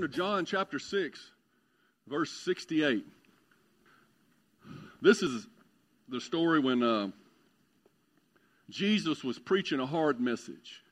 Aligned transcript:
turn 0.00 0.10
to 0.10 0.16
John 0.16 0.46
chapter 0.46 0.78
6, 0.78 1.20
verse 2.06 2.30
68. 2.30 3.04
This 5.02 5.22
is 5.22 5.46
the 6.08 6.20
story 6.20 6.58
when 6.58 6.82
uh, 6.82 7.08
Jesus 8.70 9.22
was 9.22 9.38
preaching 9.38 9.78
a 9.78 9.86
hard 9.86 10.18
message. 10.18 10.82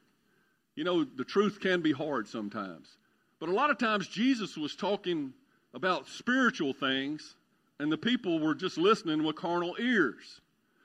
You 0.75 0.85
know, 0.85 1.05
the 1.05 1.25
truth 1.25 1.59
can 1.61 1.81
be 1.81 1.93
hard 1.93 2.29
sometimes. 2.29 2.99
But 3.41 3.49
a 3.49 3.53
lot 3.53 3.71
of 3.71 3.79
times, 3.79 4.09
Jesus 4.09 4.59
was 4.59 4.77
talking 4.77 5.33
about 5.73 6.09
spiritual 6.09 6.75
things, 6.75 7.37
and 7.79 7.91
the 7.91 7.99
people 7.99 8.41
were 8.41 8.55
just 8.55 8.77
listening 8.77 9.23
with 9.23 9.37
carnal 9.37 9.75
ears. 9.79 10.41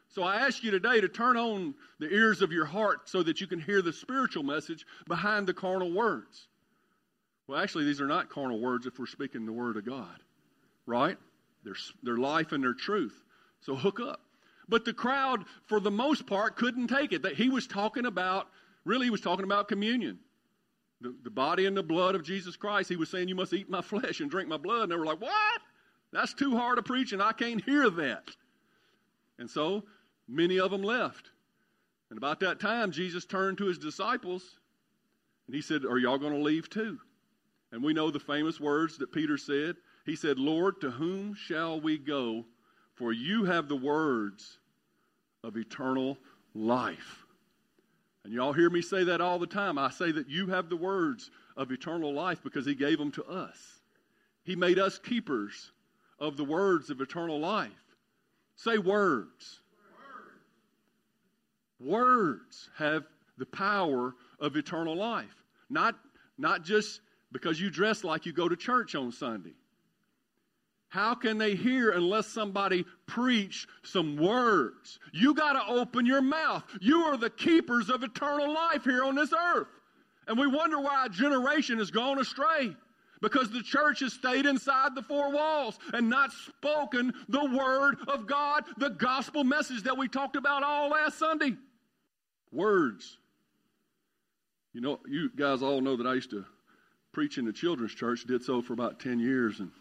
So 0.07 0.23
I 0.23 0.37
ask 0.37 0.63
you 0.63 0.71
today 0.71 1.01
to 1.01 1.09
turn 1.09 1.35
on 1.35 1.73
the 1.99 2.09
ears 2.13 2.41
of 2.41 2.53
your 2.53 2.65
heart 2.65 3.09
so 3.09 3.21
that 3.23 3.41
you 3.41 3.47
can 3.47 3.59
hear 3.59 3.81
the 3.81 3.91
spiritual 3.91 4.43
message 4.43 4.85
behind 5.07 5.47
the 5.47 5.53
carnal 5.53 5.91
words. 5.91 6.47
Well, 7.53 7.61
actually, 7.61 7.85
these 7.85 8.01
are 8.01 8.07
not 8.07 8.31
carnal 8.31 8.59
words 8.59 8.87
if 8.87 8.97
we're 8.97 9.05
speaking 9.05 9.45
the 9.45 9.53
Word 9.53 9.77
of 9.77 9.85
God, 9.85 10.23
right? 10.87 11.19
They're, 11.63 11.75
they're 12.01 12.17
life 12.17 12.51
and 12.51 12.63
their 12.63 12.73
truth. 12.73 13.13
So 13.61 13.75
hook 13.75 13.99
up. 13.99 14.21
But 14.67 14.85
the 14.85 14.93
crowd, 14.93 15.45
for 15.67 15.79
the 15.79 15.91
most 15.91 16.25
part, 16.25 16.55
couldn't 16.55 16.87
take 16.87 17.13
it. 17.13 17.21
That 17.21 17.35
he 17.35 17.49
was 17.49 17.67
talking 17.67 18.07
about, 18.07 18.47
really, 18.85 19.05
he 19.05 19.11
was 19.11 19.21
talking 19.21 19.43
about 19.43 19.67
communion. 19.67 20.17
The, 20.99 21.13
the 21.23 21.29
body 21.29 21.67
and 21.67 21.77
the 21.77 21.83
blood 21.83 22.15
of 22.15 22.23
Jesus 22.23 22.55
Christ. 22.55 22.89
He 22.89 22.95
was 22.95 23.11
saying, 23.11 23.27
You 23.27 23.35
must 23.35 23.53
eat 23.53 23.69
my 23.69 23.81
flesh 23.83 24.19
and 24.19 24.31
drink 24.31 24.49
my 24.49 24.57
blood. 24.57 24.81
And 24.81 24.91
they 24.91 24.95
were 24.95 25.05
like, 25.05 25.21
What? 25.21 25.61
That's 26.11 26.33
too 26.33 26.57
hard 26.57 26.77
to 26.77 26.81
preach, 26.81 27.13
and 27.13 27.21
I 27.21 27.33
can't 27.33 27.63
hear 27.63 27.87
that. 27.87 28.29
And 29.37 29.47
so 29.47 29.83
many 30.27 30.59
of 30.59 30.71
them 30.71 30.81
left. 30.81 31.29
And 32.09 32.17
about 32.17 32.39
that 32.39 32.59
time, 32.59 32.91
Jesus 32.91 33.25
turned 33.25 33.59
to 33.59 33.67
his 33.67 33.77
disciples 33.77 34.43
and 35.45 35.55
he 35.55 35.61
said, 35.61 35.85
Are 35.85 35.99
y'all 35.99 36.17
going 36.17 36.33
to 36.33 36.41
leave 36.41 36.67
too? 36.67 36.97
And 37.73 37.83
we 37.83 37.91
know 37.91 38.11
the 38.11 38.19
famous 38.19 38.59
words 38.59 38.99
that 38.99 39.11
Peter 39.11 39.35
said. 39.35 39.77
He 40.05 40.15
said, 40.15 40.37
Lord, 40.37 40.79
to 40.81 40.91
whom 40.91 41.33
shall 41.33 41.81
we 41.81 41.97
go? 41.97 42.45
For 42.93 43.11
you 43.11 43.45
have 43.45 43.67
the 43.67 43.75
words 43.75 44.59
of 45.43 45.57
eternal 45.57 46.19
life. 46.53 47.25
And 48.23 48.31
y'all 48.31 48.53
hear 48.53 48.69
me 48.69 48.83
say 48.83 49.03
that 49.05 49.21
all 49.21 49.39
the 49.39 49.47
time. 49.47 49.79
I 49.79 49.89
say 49.89 50.11
that 50.11 50.29
you 50.29 50.47
have 50.47 50.69
the 50.69 50.77
words 50.77 51.31
of 51.57 51.71
eternal 51.71 52.13
life 52.13 52.43
because 52.43 52.63
he 52.63 52.75
gave 52.75 52.99
them 52.99 53.11
to 53.13 53.23
us. 53.25 53.57
He 54.43 54.55
made 54.55 54.77
us 54.77 54.99
keepers 54.99 55.71
of 56.19 56.37
the 56.37 56.43
words 56.43 56.91
of 56.91 57.01
eternal 57.01 57.39
life. 57.39 57.71
Say 58.55 58.77
words. 58.77 59.61
Words 61.79 62.69
have 62.77 63.05
the 63.39 63.47
power 63.47 64.13
of 64.39 64.55
eternal 64.57 64.95
life. 64.95 65.43
Not, 65.71 65.95
not 66.37 66.63
just 66.63 67.01
because 67.33 67.59
you 67.59 67.69
dress 67.69 68.03
like 68.03 68.25
you 68.25 68.31
go 68.31 68.47
to 68.47 68.55
church 68.55 68.95
on 68.95 69.11
Sunday. 69.11 69.53
How 70.87 71.15
can 71.15 71.39
they 71.39 71.55
hear 71.55 71.89
unless 71.89 72.27
somebody 72.27 72.85
preach 73.07 73.67
some 73.81 74.15
words? 74.15 74.99
You 75.11 75.33
got 75.33 75.53
to 75.53 75.73
open 75.73 76.05
your 76.05 76.21
mouth. 76.21 76.63
You 76.79 76.99
are 76.99 77.17
the 77.17 77.31
keepers 77.31 77.89
of 77.89 78.03
eternal 78.03 78.53
life 78.53 78.83
here 78.83 79.03
on 79.03 79.15
this 79.15 79.33
earth. 79.33 79.67
And 80.27 80.37
we 80.37 80.45
wonder 80.45 80.79
why 80.79 81.07
a 81.07 81.09
generation 81.09 81.79
has 81.79 81.89
gone 81.89 82.19
astray. 82.19 82.75
Because 83.21 83.49
the 83.49 83.63
church 83.63 84.01
has 84.01 84.13
stayed 84.13 84.45
inside 84.45 84.93
the 84.93 85.01
four 85.01 85.31
walls 85.31 85.79
and 85.93 86.09
not 86.09 86.31
spoken 86.31 87.11
the 87.27 87.43
word 87.43 87.95
of 88.07 88.27
God, 88.27 88.63
the 88.77 88.89
gospel 88.89 89.43
message 89.43 89.81
that 89.83 89.97
we 89.97 90.07
talked 90.07 90.35
about 90.35 90.61
all 90.61 90.89
last 90.89 91.17
Sunday. 91.17 91.53
Words. 92.51 93.17
You 94.73 94.81
know, 94.81 94.99
you 95.09 95.31
guys 95.35 95.63
all 95.63 95.81
know 95.81 95.95
that 95.95 96.05
I 96.05 96.13
used 96.13 96.29
to 96.31 96.45
preach 97.13 97.37
in 97.37 97.45
the 97.45 97.53
children's 97.53 97.93
church, 97.93 98.25
did 98.25 98.43
so 98.43 98.61
for 98.61 98.73
about 98.73 98.99
10 98.99 99.19
years. 99.19 99.59
And, 99.59 99.71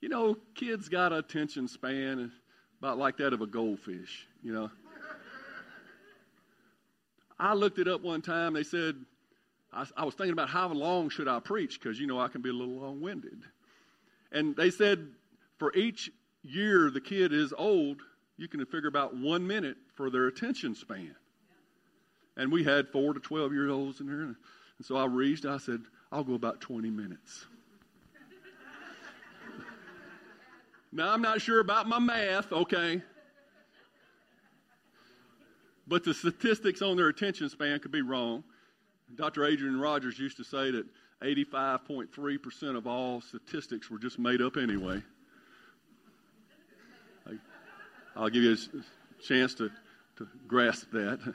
you 0.00 0.08
know, 0.08 0.36
kids 0.54 0.88
got 0.88 1.12
attention 1.12 1.68
span 1.68 2.32
about 2.78 2.98
like 2.98 3.18
that 3.18 3.32
of 3.32 3.42
a 3.42 3.46
goldfish, 3.46 4.26
you 4.42 4.54
know. 4.54 4.70
I 7.38 7.52
looked 7.52 7.78
it 7.78 7.86
up 7.86 8.00
one 8.00 8.22
time. 8.22 8.54
They 8.54 8.62
said, 8.62 8.96
I, 9.72 9.84
I 9.96 10.04
was 10.04 10.14
thinking 10.14 10.32
about 10.32 10.48
how 10.48 10.68
long 10.68 11.10
should 11.10 11.28
I 11.28 11.40
preach 11.40 11.78
because, 11.78 12.00
you 12.00 12.06
know, 12.06 12.18
I 12.18 12.28
can 12.28 12.40
be 12.40 12.48
a 12.48 12.54
little 12.54 12.74
long 12.74 13.02
winded. 13.02 13.42
And 14.32 14.56
they 14.56 14.70
said, 14.70 15.06
for 15.58 15.74
each 15.74 16.10
year 16.42 16.90
the 16.90 17.00
kid 17.00 17.32
is 17.32 17.52
old, 17.56 18.00
you 18.38 18.48
can 18.48 18.64
figure 18.66 18.88
about 18.88 19.16
one 19.16 19.46
minute 19.46 19.76
for 19.94 20.10
their 20.10 20.28
attention 20.28 20.74
span. 20.74 21.14
And 22.36 22.52
we 22.52 22.64
had 22.64 22.88
four 22.88 23.12
to 23.14 23.20
12 23.20 23.52
year 23.52 23.68
olds 23.68 24.00
in 24.00 24.06
there. 24.06 24.20
And 24.22 24.36
so 24.82 24.96
I 24.96 25.06
reached, 25.06 25.44
I 25.44 25.58
said, 25.58 25.82
I'll 26.12 26.24
go 26.24 26.34
about 26.34 26.60
20 26.60 26.90
minutes. 26.90 27.46
now, 30.92 31.12
I'm 31.12 31.22
not 31.22 31.40
sure 31.40 31.60
about 31.60 31.88
my 31.88 31.98
math, 31.98 32.52
okay? 32.52 33.02
But 35.88 36.04
the 36.04 36.14
statistics 36.14 36.82
on 36.82 36.96
their 36.96 37.08
attention 37.08 37.48
span 37.48 37.78
could 37.80 37.92
be 37.92 38.02
wrong. 38.02 38.44
Dr. 39.14 39.44
Adrian 39.44 39.80
Rogers 39.80 40.18
used 40.18 40.36
to 40.38 40.44
say 40.44 40.70
that 40.70 40.86
85.3% 41.22 42.76
of 42.76 42.86
all 42.86 43.20
statistics 43.20 43.90
were 43.90 43.98
just 43.98 44.18
made 44.18 44.42
up 44.42 44.56
anyway. 44.56 45.02
I'll 48.16 48.30
give 48.30 48.42
you 48.42 48.52
a 48.54 49.22
chance 49.22 49.54
to, 49.56 49.70
to 50.16 50.26
grasp 50.48 50.90
that. 50.92 51.34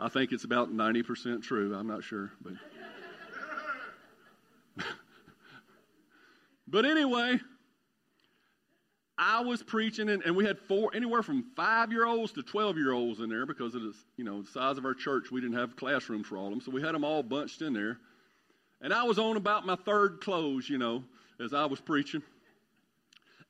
I 0.00 0.08
think 0.08 0.32
it's 0.32 0.42
about 0.42 0.74
90% 0.74 1.42
true. 1.42 1.74
I'm 1.74 1.86
not 1.86 2.02
sure. 2.02 2.32
But, 2.42 2.54
but 6.70 6.84
anyway, 6.84 7.38
I 9.18 9.40
was 9.42 9.62
preaching, 9.62 10.08
and, 10.08 10.22
and 10.22 10.34
we 10.34 10.46
had 10.46 10.58
four, 10.58 10.90
anywhere 10.94 11.22
from 11.22 11.44
five 11.54 11.92
year 11.92 12.06
olds 12.06 12.32
to 12.32 12.42
12 12.42 12.78
year 12.78 12.92
olds 12.92 13.20
in 13.20 13.28
there 13.28 13.44
because 13.44 13.74
of 13.74 13.82
the, 13.82 13.92
you 14.16 14.24
know, 14.24 14.42
the 14.42 14.50
size 14.50 14.78
of 14.78 14.86
our 14.86 14.94
church. 14.94 15.30
We 15.30 15.42
didn't 15.42 15.58
have 15.58 15.76
classrooms 15.76 16.26
for 16.26 16.38
all 16.38 16.46
of 16.46 16.52
them, 16.52 16.60
so 16.62 16.70
we 16.70 16.80
had 16.80 16.94
them 16.94 17.04
all 17.04 17.22
bunched 17.22 17.60
in 17.60 17.74
there. 17.74 17.98
And 18.80 18.94
I 18.94 19.02
was 19.04 19.18
on 19.18 19.36
about 19.36 19.66
my 19.66 19.76
third 19.76 20.20
close, 20.22 20.70
you 20.70 20.78
know, 20.78 21.04
as 21.38 21.52
I 21.52 21.66
was 21.66 21.80
preaching. 21.80 22.22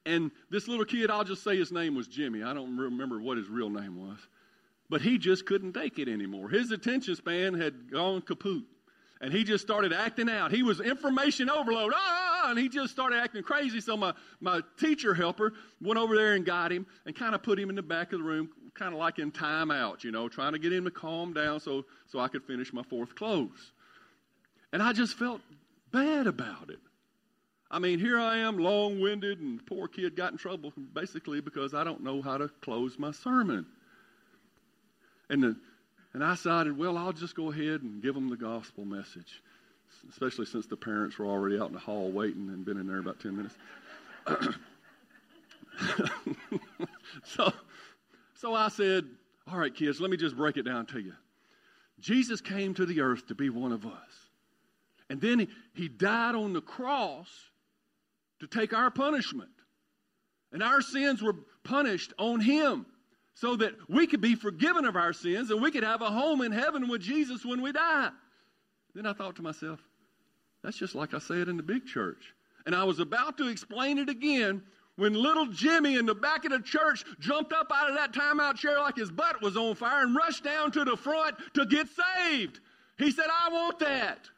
And 0.07 0.33
this 0.51 0.67
little 0.67 0.85
kid, 0.85 1.09
I'll 1.09 1.23
just 1.23 1.45
say 1.45 1.57
his 1.57 1.71
name 1.71 1.95
was 1.95 2.09
Jimmy. 2.09 2.43
I 2.43 2.53
don't 2.53 2.77
remember 2.77 3.21
what 3.21 3.37
his 3.37 3.49
real 3.49 3.71
name 3.71 3.97
was. 3.97 4.19
But 4.89 5.03
he 5.03 5.19
just 5.19 5.47
couldn't 5.47 5.75
take 5.75 6.01
it 6.01 6.09
anymore. 6.09 6.49
His 6.49 6.73
attention 6.73 7.15
span 7.15 7.55
had 7.55 7.93
gone 7.93 8.23
kaput. 8.23 8.65
And 9.21 9.33
he 9.33 9.45
just 9.45 9.63
started 9.63 9.93
acting 9.93 10.29
out. 10.29 10.51
He 10.51 10.63
was 10.65 10.81
information 10.81 11.49
overload. 11.49 11.93
Ah, 11.95 12.30
and 12.51 12.59
he 12.59 12.69
just 12.69 12.93
started 12.93 13.17
acting 13.17 13.43
crazy. 13.43 13.81
So 13.81 13.97
my, 13.97 14.13
my 14.41 14.61
teacher 14.79 15.15
helper 15.15 15.53
went 15.81 15.99
over 15.99 16.17
there 16.17 16.35
and 16.35 16.45
got 16.45 16.73
him 16.73 16.87
and 17.07 17.15
kind 17.15 17.35
of 17.35 17.43
put 17.43 17.59
him 17.59 17.71
in 17.71 17.77
the 17.77 17.83
back 17.83 18.13
of 18.13 18.21
the 18.21 18.25
room, 18.25 18.51
kind 18.75 18.93
of 18.93 18.99
like 18.99 19.19
in 19.19 19.33
timeout, 19.33 20.05
you 20.05 20.11
know, 20.11 20.29
trying 20.29 20.53
to 20.53 20.59
get 20.59 20.73
him 20.73 20.85
to 20.85 20.91
calm 20.91 21.33
down 21.33 21.61
so, 21.61 21.85
so 22.07 22.19
I 22.19 22.29
could 22.29 22.45
finish 22.45 22.73
my 22.73 22.83
fourth 22.83 23.15
close. 23.15 23.73
And 24.73 24.83
I 24.83 24.93
just 24.93 25.19
felt 25.19 25.41
bad 25.93 26.27
about 26.27 26.71
it. 26.71 26.79
I 27.71 27.79
mean, 27.79 28.01
here 28.01 28.19
I 28.19 28.39
am, 28.39 28.59
long 28.59 29.01
winded, 29.01 29.39
and 29.39 29.65
poor 29.65 29.87
kid 29.87 30.17
got 30.17 30.33
in 30.33 30.39
trouble 30.39 30.73
basically 30.93 31.41
because 31.41 31.73
I 31.73 31.85
don't 31.85 32.03
know 32.03 32.21
how 32.21 32.37
to 32.37 32.49
close 32.63 32.99
my 32.99 33.13
sermon. 33.13 33.67
And, 35.29 35.43
the, 35.43 35.57
and 36.13 36.25
I 36.25 36.33
decided, 36.33 36.77
well, 36.77 36.99
I'll 36.99 37.13
just 37.13 37.37
go 37.37 37.53
ahead 37.53 37.83
and 37.83 38.03
give 38.03 38.15
them 38.15 38.29
the 38.29 38.37
gospel 38.37 38.85
message, 38.85 39.41
especially 40.09 40.47
since 40.47 40.67
the 40.67 40.77
parents 40.77 41.19
were 41.19 41.27
already 41.27 41.59
out 41.59 41.69
in 41.69 41.75
the 41.75 41.81
hall 41.81 42.11
waiting 42.11 42.49
and 42.49 42.65
been 42.65 42.79
in 42.79 42.87
there 42.87 42.99
about 42.99 43.21
10 43.21 43.37
minutes. 43.37 43.55
so, 47.25 47.53
so 48.35 48.55
I 48.55 48.69
said, 48.69 49.05
all 49.51 49.59
right, 49.59 49.75
kids, 49.75 50.01
let 50.01 50.11
me 50.11 50.17
just 50.17 50.37
break 50.37 50.57
it 50.57 50.63
down 50.63 50.87
to 50.87 51.01
you. 51.01 51.13
Jesus 52.01 52.41
came 52.41 52.75
to 52.75 52.87
the 52.87 53.01
earth 53.01 53.27
to 53.29 53.35
be 53.35 53.51
one 53.51 53.73
of 53.73 53.85
us. 53.85 54.31
And 55.09 55.21
then 55.21 55.41
he, 55.41 55.49
he 55.75 55.89
died 55.89 56.35
on 56.35 56.53
the 56.53 56.61
cross 56.61 57.29
to 58.41 58.47
take 58.47 58.73
our 58.73 58.91
punishment. 58.91 59.51
And 60.53 60.63
our 60.63 60.81
sins 60.81 61.23
were 61.23 61.35
punished 61.65 62.13
on 62.19 62.41
him 62.41 62.87
so 63.35 63.57
that 63.57 63.73
we 63.89 64.07
could 64.07 64.21
be 64.21 64.35
forgiven 64.35 64.85
of 64.85 64.97
our 64.97 65.13
sins 65.13 65.51
and 65.51 65.63
we 65.63 65.71
could 65.71 65.85
have 65.85 66.03
a 66.03 66.11
home 66.11 66.43
in 66.43 66.53
heaven 66.53 66.89
with 66.89 67.01
Jesus 67.01 67.45
when 67.45 67.63
we 67.63 67.73
die. 67.73 68.11
Then 68.95 69.07
I 69.07 69.13
thought 69.13 69.37
to 69.37 69.43
myself, 69.43 69.81
That's 70.63 70.77
just 70.77 70.95
like 70.95 71.15
I 71.15 71.19
say 71.19 71.37
it 71.37 71.49
in 71.49 71.57
the 71.57 71.63
big 71.63 71.87
church. 71.87 72.35
And 72.67 72.75
I 72.75 72.85
was 72.85 73.01
about 73.01 73.39
to 73.39 73.49
explain 73.49 73.99
it 73.99 74.09
again 74.09 74.63
when 74.97 75.15
little 75.15 75.47
Jimmy 75.47 75.97
in 75.97 76.05
the 76.05 76.15
back 76.15 76.45
of 76.45 76.51
the 76.51 76.61
church 76.61 77.05
jumped 77.19 77.53
up 77.53 77.71
out 77.75 77.89
of 77.89 77.97
that 77.97 78.13
timeout 78.13 78.57
chair 78.57 78.79
like 78.79 78.97
his 78.97 79.11
butt 79.11 79.41
was 79.41 79.57
on 79.57 79.75
fire 79.75 80.03
and 80.03 80.15
rushed 80.15 80.45
down 80.45 80.71
to 80.73 80.85
the 80.85 80.97
front 80.97 81.37
to 81.55 81.65
get 81.65 81.87
saved. 81.89 82.61
He 82.99 83.11
said, 83.11 83.27
I 83.31 83.49
want 83.49 83.79
that. 83.79 84.29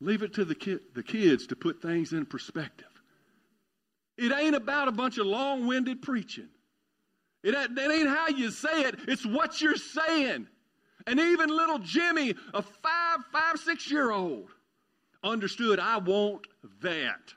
Leave 0.00 0.22
it 0.22 0.34
to 0.34 0.44
the, 0.44 0.54
ki- 0.54 0.80
the 0.94 1.02
kids 1.02 1.46
to 1.46 1.56
put 1.56 1.80
things 1.80 2.12
in 2.12 2.26
perspective. 2.26 2.88
It 4.18 4.32
ain't 4.32 4.56
about 4.56 4.88
a 4.88 4.92
bunch 4.92 5.16
of 5.16 5.26
long 5.26 5.66
winded 5.66 6.02
preaching. 6.02 6.48
It, 7.42 7.52
that 7.52 7.90
ain't 7.90 8.08
how 8.08 8.28
you 8.28 8.50
say 8.50 8.82
it, 8.82 8.96
it's 9.08 9.24
what 9.24 9.60
you're 9.60 9.76
saying. 9.76 10.46
And 11.06 11.18
even 11.18 11.48
little 11.48 11.78
Jimmy, 11.78 12.34
a 12.54 12.62
five, 12.62 13.18
five, 13.32 13.58
six 13.58 13.90
year 13.90 14.10
old, 14.10 14.50
understood, 15.24 15.78
I 15.78 15.98
want 15.98 16.46
that. 16.82 17.34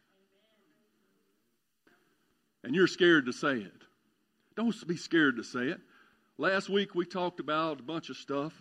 And 2.63 2.75
you're 2.75 2.87
scared 2.87 3.25
to 3.27 3.33
say 3.33 3.57
it. 3.57 3.71
Don't 4.55 4.87
be 4.87 4.97
scared 4.97 5.37
to 5.37 5.43
say 5.43 5.67
it. 5.67 5.79
Last 6.37 6.69
week 6.69 6.95
we 6.95 7.05
talked 7.05 7.39
about 7.39 7.79
a 7.79 7.83
bunch 7.83 8.09
of 8.09 8.17
stuff. 8.17 8.53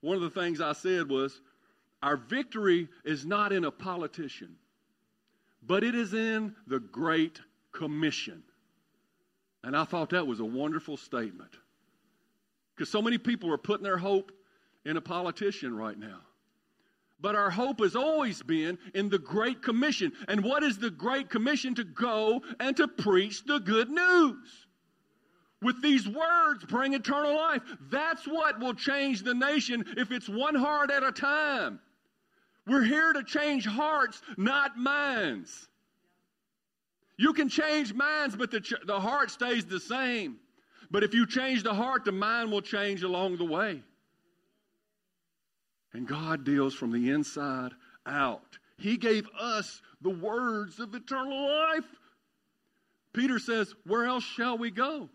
One 0.00 0.16
of 0.16 0.22
the 0.22 0.30
things 0.30 0.60
I 0.60 0.72
said 0.72 1.08
was, 1.08 1.40
our 2.02 2.16
victory 2.16 2.88
is 3.04 3.24
not 3.24 3.52
in 3.52 3.64
a 3.64 3.70
politician, 3.70 4.56
but 5.62 5.82
it 5.82 5.94
is 5.94 6.12
in 6.12 6.54
the 6.66 6.78
Great 6.78 7.40
Commission. 7.72 8.42
And 9.62 9.74
I 9.74 9.84
thought 9.84 10.10
that 10.10 10.26
was 10.26 10.40
a 10.40 10.44
wonderful 10.44 10.98
statement. 10.98 11.50
Because 12.76 12.90
so 12.90 13.00
many 13.00 13.16
people 13.16 13.50
are 13.50 13.58
putting 13.58 13.84
their 13.84 13.96
hope 13.96 14.32
in 14.84 14.96
a 14.96 15.00
politician 15.00 15.76
right 15.76 15.98
now. 15.98 16.20
But 17.20 17.36
our 17.36 17.50
hope 17.50 17.80
has 17.80 17.96
always 17.96 18.42
been 18.42 18.78
in 18.92 19.08
the 19.08 19.18
Great 19.18 19.62
Commission. 19.62 20.12
And 20.28 20.44
what 20.44 20.62
is 20.62 20.78
the 20.78 20.90
Great 20.90 21.30
Commission? 21.30 21.74
To 21.76 21.84
go 21.84 22.42
and 22.60 22.76
to 22.76 22.88
preach 22.88 23.44
the 23.44 23.60
good 23.60 23.88
news. 23.88 24.66
With 25.62 25.80
these 25.80 26.06
words, 26.06 26.64
bring 26.66 26.92
eternal 26.92 27.34
life. 27.34 27.62
That's 27.90 28.26
what 28.26 28.60
will 28.60 28.74
change 28.74 29.22
the 29.22 29.32
nation 29.32 29.86
if 29.96 30.10
it's 30.10 30.28
one 30.28 30.54
heart 30.54 30.90
at 30.90 31.02
a 31.02 31.12
time. 31.12 31.80
We're 32.66 32.84
here 32.84 33.12
to 33.14 33.22
change 33.22 33.66
hearts, 33.66 34.20
not 34.36 34.76
minds. 34.76 35.68
You 37.16 37.32
can 37.32 37.48
change 37.48 37.94
minds, 37.94 38.36
but 38.36 38.50
the, 38.50 38.60
ch- 38.60 38.74
the 38.84 39.00
heart 39.00 39.30
stays 39.30 39.64
the 39.64 39.80
same. 39.80 40.36
But 40.90 41.04
if 41.04 41.14
you 41.14 41.26
change 41.26 41.62
the 41.62 41.74
heart, 41.74 42.04
the 42.04 42.12
mind 42.12 42.50
will 42.50 42.60
change 42.62 43.02
along 43.02 43.36
the 43.38 43.44
way. 43.44 43.82
And 45.94 46.06
God 46.08 46.44
deals 46.44 46.74
from 46.74 46.92
the 46.92 47.10
inside 47.10 47.72
out. 48.04 48.58
He 48.76 48.96
gave 48.96 49.26
us 49.38 49.80
the 50.02 50.10
words 50.10 50.80
of 50.80 50.94
eternal 50.94 51.46
life. 51.46 51.84
Peter 53.12 53.38
says, 53.38 53.72
Where 53.86 54.04
else 54.04 54.24
shall 54.24 54.58
we 54.58 54.72
go? 54.72 55.08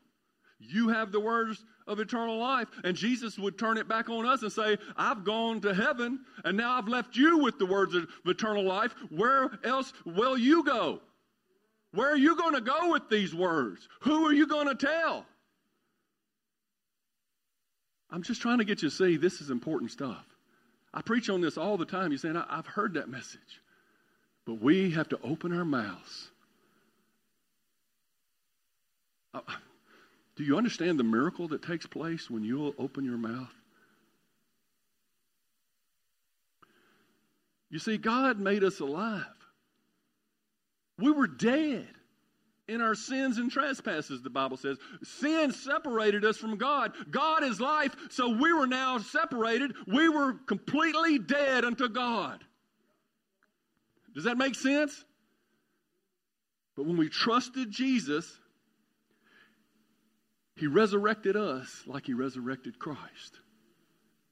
You 0.57 0.89
have 0.89 1.11
the 1.11 1.19
words 1.19 1.63
of 1.85 1.99
eternal 1.99 2.37
life. 2.37 2.67
And 2.83 2.95
Jesus 2.95 3.37
would 3.37 3.57
turn 3.57 3.77
it 3.77 3.87
back 3.87 4.09
on 4.09 4.25
us 4.25 4.41
and 4.41 4.51
say, 4.51 4.77
I've 4.95 5.25
gone 5.25 5.61
to 5.61 5.73
heaven, 5.73 6.19
and 6.45 6.55
now 6.55 6.77
I've 6.77 6.87
left 6.87 7.15
you 7.15 7.39
with 7.39 7.59
the 7.59 7.65
words 7.65 7.93
of 7.95 8.07
eternal 8.25 8.63
life. 8.63 8.93
Where 9.09 9.49
else 9.63 9.91
will 10.05 10.37
you 10.37 10.63
go? 10.63 11.01
Where 11.91 12.11
are 12.11 12.17
you 12.17 12.35
going 12.35 12.53
to 12.53 12.61
go 12.61 12.91
with 12.91 13.09
these 13.09 13.33
words? 13.33 13.87
Who 14.01 14.25
are 14.27 14.33
you 14.33 14.47
going 14.47 14.67
to 14.67 14.75
tell? 14.75 15.25
I'm 18.11 18.23
just 18.23 18.41
trying 18.41 18.59
to 18.59 18.65
get 18.65 18.81
you 18.81 18.89
to 18.89 18.95
see 18.95 19.17
this 19.17 19.41
is 19.41 19.49
important 19.49 19.91
stuff. 19.91 20.25
I 20.93 21.01
preach 21.01 21.29
on 21.29 21.41
this 21.41 21.57
all 21.57 21.77
the 21.77 21.85
time. 21.85 22.11
You're 22.11 22.17
saying, 22.17 22.37
I've 22.37 22.65
heard 22.65 22.95
that 22.95 23.09
message. 23.09 23.61
But 24.45 24.61
we 24.61 24.91
have 24.91 25.09
to 25.09 25.19
open 25.23 25.55
our 25.55 25.65
mouths. 25.65 26.29
Uh, 29.33 29.41
do 30.35 30.43
you 30.43 30.57
understand 30.57 30.97
the 30.97 31.03
miracle 31.03 31.47
that 31.49 31.61
takes 31.61 31.85
place 31.85 32.29
when 32.29 32.43
you'll 32.43 32.73
open 32.79 33.05
your 33.05 33.17
mouth? 33.17 33.53
You 37.69 37.77
see, 37.77 37.97
God 37.97 38.39
made 38.39 38.63
us 38.63 38.79
alive. 38.79 39.25
We 40.97 41.11
were 41.11 41.27
dead 41.27 41.87
in 42.69 42.81
our 42.81 42.95
sins 42.95 43.37
and 43.37 43.51
trespasses, 43.51 44.21
the 44.21 44.29
Bible 44.29 44.57
says. 44.57 44.77
Sin 45.03 45.51
separated 45.51 46.23
us 46.23 46.37
from 46.37 46.57
God. 46.57 46.93
God 47.09 47.43
is 47.43 47.59
life, 47.59 47.95
so 48.09 48.29
we 48.29 48.53
were 48.53 48.67
now 48.67 48.99
separated. 48.99 49.73
We 49.87 50.07
were 50.07 50.33
completely 50.45 51.19
dead 51.19 51.65
unto 51.65 51.89
God. 51.89 52.43
Does 54.13 54.23
that 54.25 54.37
make 54.37 54.55
sense? 54.55 55.03
But 56.75 56.85
when 56.85 56.97
we 56.97 57.09
trusted 57.09 57.71
Jesus, 57.71 58.39
he 60.55 60.67
resurrected 60.67 61.35
us 61.35 61.83
like 61.85 62.05
he 62.05 62.13
resurrected 62.13 62.79
Christ. 62.79 63.39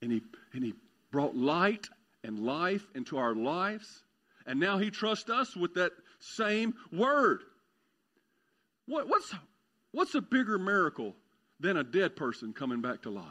And 0.01 0.11
he, 0.11 0.21
and 0.53 0.63
he 0.63 0.73
brought 1.11 1.35
light 1.35 1.87
and 2.23 2.39
life 2.39 2.85
into 2.95 3.17
our 3.17 3.33
lives. 3.33 4.03
And 4.45 4.59
now 4.59 4.77
he 4.77 4.91
trusts 4.91 5.29
us 5.29 5.55
with 5.55 5.73
that 5.75 5.91
same 6.19 6.73
word. 6.91 7.43
What, 8.87 9.07
what's, 9.07 9.33
what's 9.91 10.15
a 10.15 10.21
bigger 10.21 10.57
miracle 10.57 11.15
than 11.59 11.77
a 11.77 11.83
dead 11.83 12.15
person 12.15 12.53
coming 12.53 12.81
back 12.81 13.03
to 13.03 13.09
life? 13.09 13.25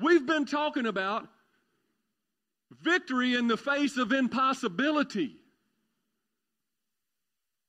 We've 0.00 0.26
been 0.26 0.46
talking 0.46 0.86
about 0.86 1.26
victory 2.82 3.34
in 3.34 3.48
the 3.48 3.56
face 3.56 3.96
of 3.96 4.12
impossibility 4.12 5.36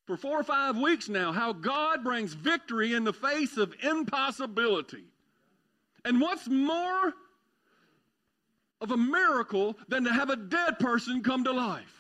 for 0.06 0.18
four 0.18 0.40
or 0.40 0.44
five 0.44 0.76
weeks 0.78 1.08
now 1.08 1.32
how 1.32 1.54
God 1.54 2.04
brings 2.04 2.34
victory 2.34 2.94
in 2.94 3.04
the 3.04 3.14
face 3.14 3.58
of 3.58 3.74
impossibility. 3.82 5.06
And 6.04 6.20
what's 6.20 6.48
more 6.48 7.14
of 8.82 8.92
a 8.92 8.98
miracle 8.98 9.78
than 9.88 10.04
to 10.06 10.14
have 10.14 10.30
a 10.30 10.36
dead 10.36 10.80
person 10.80 11.24
come 11.24 11.44
to 11.44 11.52
life? 11.52 11.99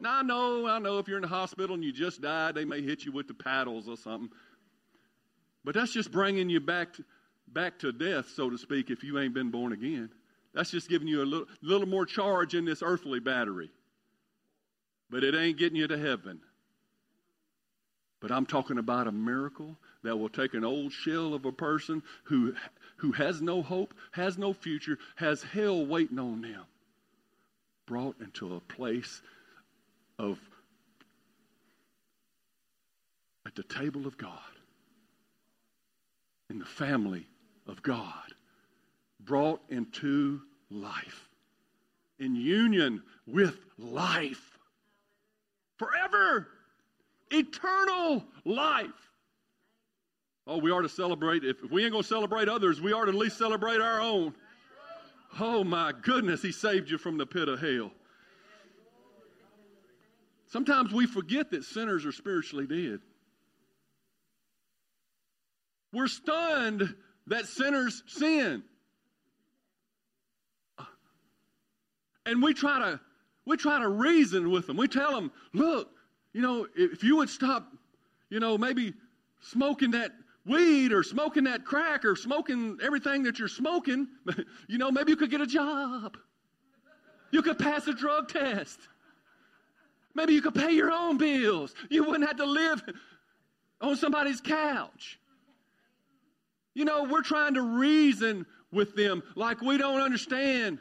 Now, 0.00 0.18
I 0.18 0.22
know, 0.22 0.66
I 0.66 0.78
know 0.78 0.98
if 0.98 1.08
you're 1.08 1.18
in 1.18 1.22
the 1.22 1.28
hospital 1.28 1.74
and 1.74 1.84
you 1.84 1.92
just 1.92 2.20
died, 2.20 2.54
they 2.54 2.64
may 2.64 2.82
hit 2.82 3.04
you 3.04 3.12
with 3.12 3.28
the 3.28 3.34
paddles 3.34 3.88
or 3.88 3.96
something. 3.96 4.30
But 5.64 5.74
that's 5.74 5.92
just 5.92 6.12
bringing 6.12 6.48
you 6.50 6.60
back 6.60 6.94
to, 6.94 7.04
back 7.48 7.78
to 7.80 7.92
death, 7.92 8.28
so 8.34 8.50
to 8.50 8.58
speak, 8.58 8.90
if 8.90 9.02
you 9.02 9.18
ain't 9.18 9.34
been 9.34 9.50
born 9.50 9.72
again. 9.72 10.10
That's 10.54 10.70
just 10.70 10.88
giving 10.88 11.08
you 11.08 11.22
a 11.22 11.24
little, 11.24 11.46
little 11.62 11.88
more 11.88 12.06
charge 12.06 12.54
in 12.54 12.64
this 12.64 12.82
earthly 12.82 13.20
battery. 13.20 13.70
But 15.10 15.24
it 15.24 15.34
ain't 15.34 15.58
getting 15.58 15.76
you 15.76 15.86
to 15.86 15.98
heaven. 15.98 16.40
But 18.20 18.32
I'm 18.32 18.46
talking 18.46 18.78
about 18.78 19.06
a 19.06 19.12
miracle 19.12 19.76
that 20.02 20.16
will 20.16 20.28
take 20.28 20.54
an 20.54 20.64
old 20.64 20.92
shell 20.92 21.34
of 21.34 21.44
a 21.44 21.52
person 21.52 22.02
who, 22.24 22.54
who 22.96 23.12
has 23.12 23.42
no 23.42 23.62
hope, 23.62 23.94
has 24.12 24.38
no 24.38 24.52
future, 24.52 24.98
has 25.16 25.42
hell 25.42 25.84
waiting 25.84 26.18
on 26.18 26.42
them, 26.42 26.64
brought 27.86 28.16
into 28.20 28.54
a 28.54 28.60
place 28.60 29.20
of 30.18 30.38
at 33.46 33.54
the 33.54 33.62
table 33.62 34.06
of 34.06 34.18
God, 34.18 34.38
in 36.50 36.58
the 36.58 36.64
family 36.64 37.26
of 37.68 37.82
God, 37.82 38.34
brought 39.20 39.60
into 39.70 40.40
life, 40.70 41.28
in 42.18 42.34
union 42.34 43.02
with 43.26 43.56
life, 43.78 44.58
forever, 45.76 46.48
eternal 47.30 48.24
life. 48.44 48.90
Oh, 50.46 50.58
we 50.58 50.70
are 50.70 50.82
to 50.82 50.88
celebrate. 50.88 51.44
If, 51.44 51.62
we 51.70 51.82
ain't 51.82 51.92
going 51.92 52.02
to 52.02 52.08
celebrate 52.08 52.48
others, 52.48 52.80
we 52.80 52.92
are 52.92 53.04
to 53.04 53.10
at 53.10 53.16
least 53.16 53.36
celebrate 53.38 53.80
our 53.80 54.00
own. 54.00 54.32
Oh, 55.38 55.64
my 55.64 55.92
goodness, 56.02 56.42
He 56.42 56.52
saved 56.52 56.90
you 56.90 56.98
from 56.98 57.18
the 57.18 57.26
pit 57.26 57.48
of 57.48 57.60
hell. 57.60 57.90
Sometimes 60.48 60.92
we 60.92 61.06
forget 61.06 61.50
that 61.50 61.64
sinners 61.64 62.06
are 62.06 62.12
spiritually 62.12 62.66
dead. 62.66 63.00
We're 65.92 66.06
stunned 66.08 66.94
that 67.26 67.46
sinners 67.46 68.02
sin. 68.06 68.62
And 72.24 72.42
we 72.42 72.54
try 72.54 72.78
to 72.80 73.00
we 73.44 73.56
try 73.56 73.78
to 73.78 73.88
reason 73.88 74.50
with 74.50 74.66
them. 74.66 74.76
We 74.76 74.88
tell 74.88 75.12
them, 75.12 75.30
"Look, 75.52 75.90
you 76.32 76.42
know, 76.42 76.66
if 76.74 77.04
you 77.04 77.16
would 77.16 77.30
stop, 77.30 77.72
you 78.28 78.40
know, 78.40 78.58
maybe 78.58 78.94
smoking 79.40 79.92
that 79.92 80.12
weed 80.44 80.92
or 80.92 81.02
smoking 81.02 81.44
that 81.44 81.64
crack 81.64 82.04
or 82.04 82.16
smoking 82.16 82.78
everything 82.82 83.22
that 83.24 83.38
you're 83.38 83.48
smoking, 83.48 84.08
you 84.68 84.78
know, 84.78 84.90
maybe 84.90 85.10
you 85.10 85.16
could 85.16 85.30
get 85.30 85.40
a 85.40 85.46
job. 85.46 86.16
You 87.30 87.42
could 87.42 87.58
pass 87.58 87.86
a 87.86 87.94
drug 87.94 88.28
test. 88.28 88.80
Maybe 90.16 90.32
you 90.32 90.40
could 90.40 90.54
pay 90.54 90.72
your 90.72 90.90
own 90.90 91.18
bills. 91.18 91.74
You 91.90 92.02
wouldn't 92.02 92.26
have 92.26 92.38
to 92.38 92.46
live 92.46 92.82
on 93.82 93.96
somebody's 93.96 94.40
couch. 94.40 95.20
You 96.74 96.86
know, 96.86 97.04
we're 97.04 97.22
trying 97.22 97.52
to 97.54 97.60
reason 97.60 98.46
with 98.72 98.96
them 98.96 99.22
like 99.34 99.60
we 99.60 99.76
don't 99.76 100.00
understand 100.00 100.78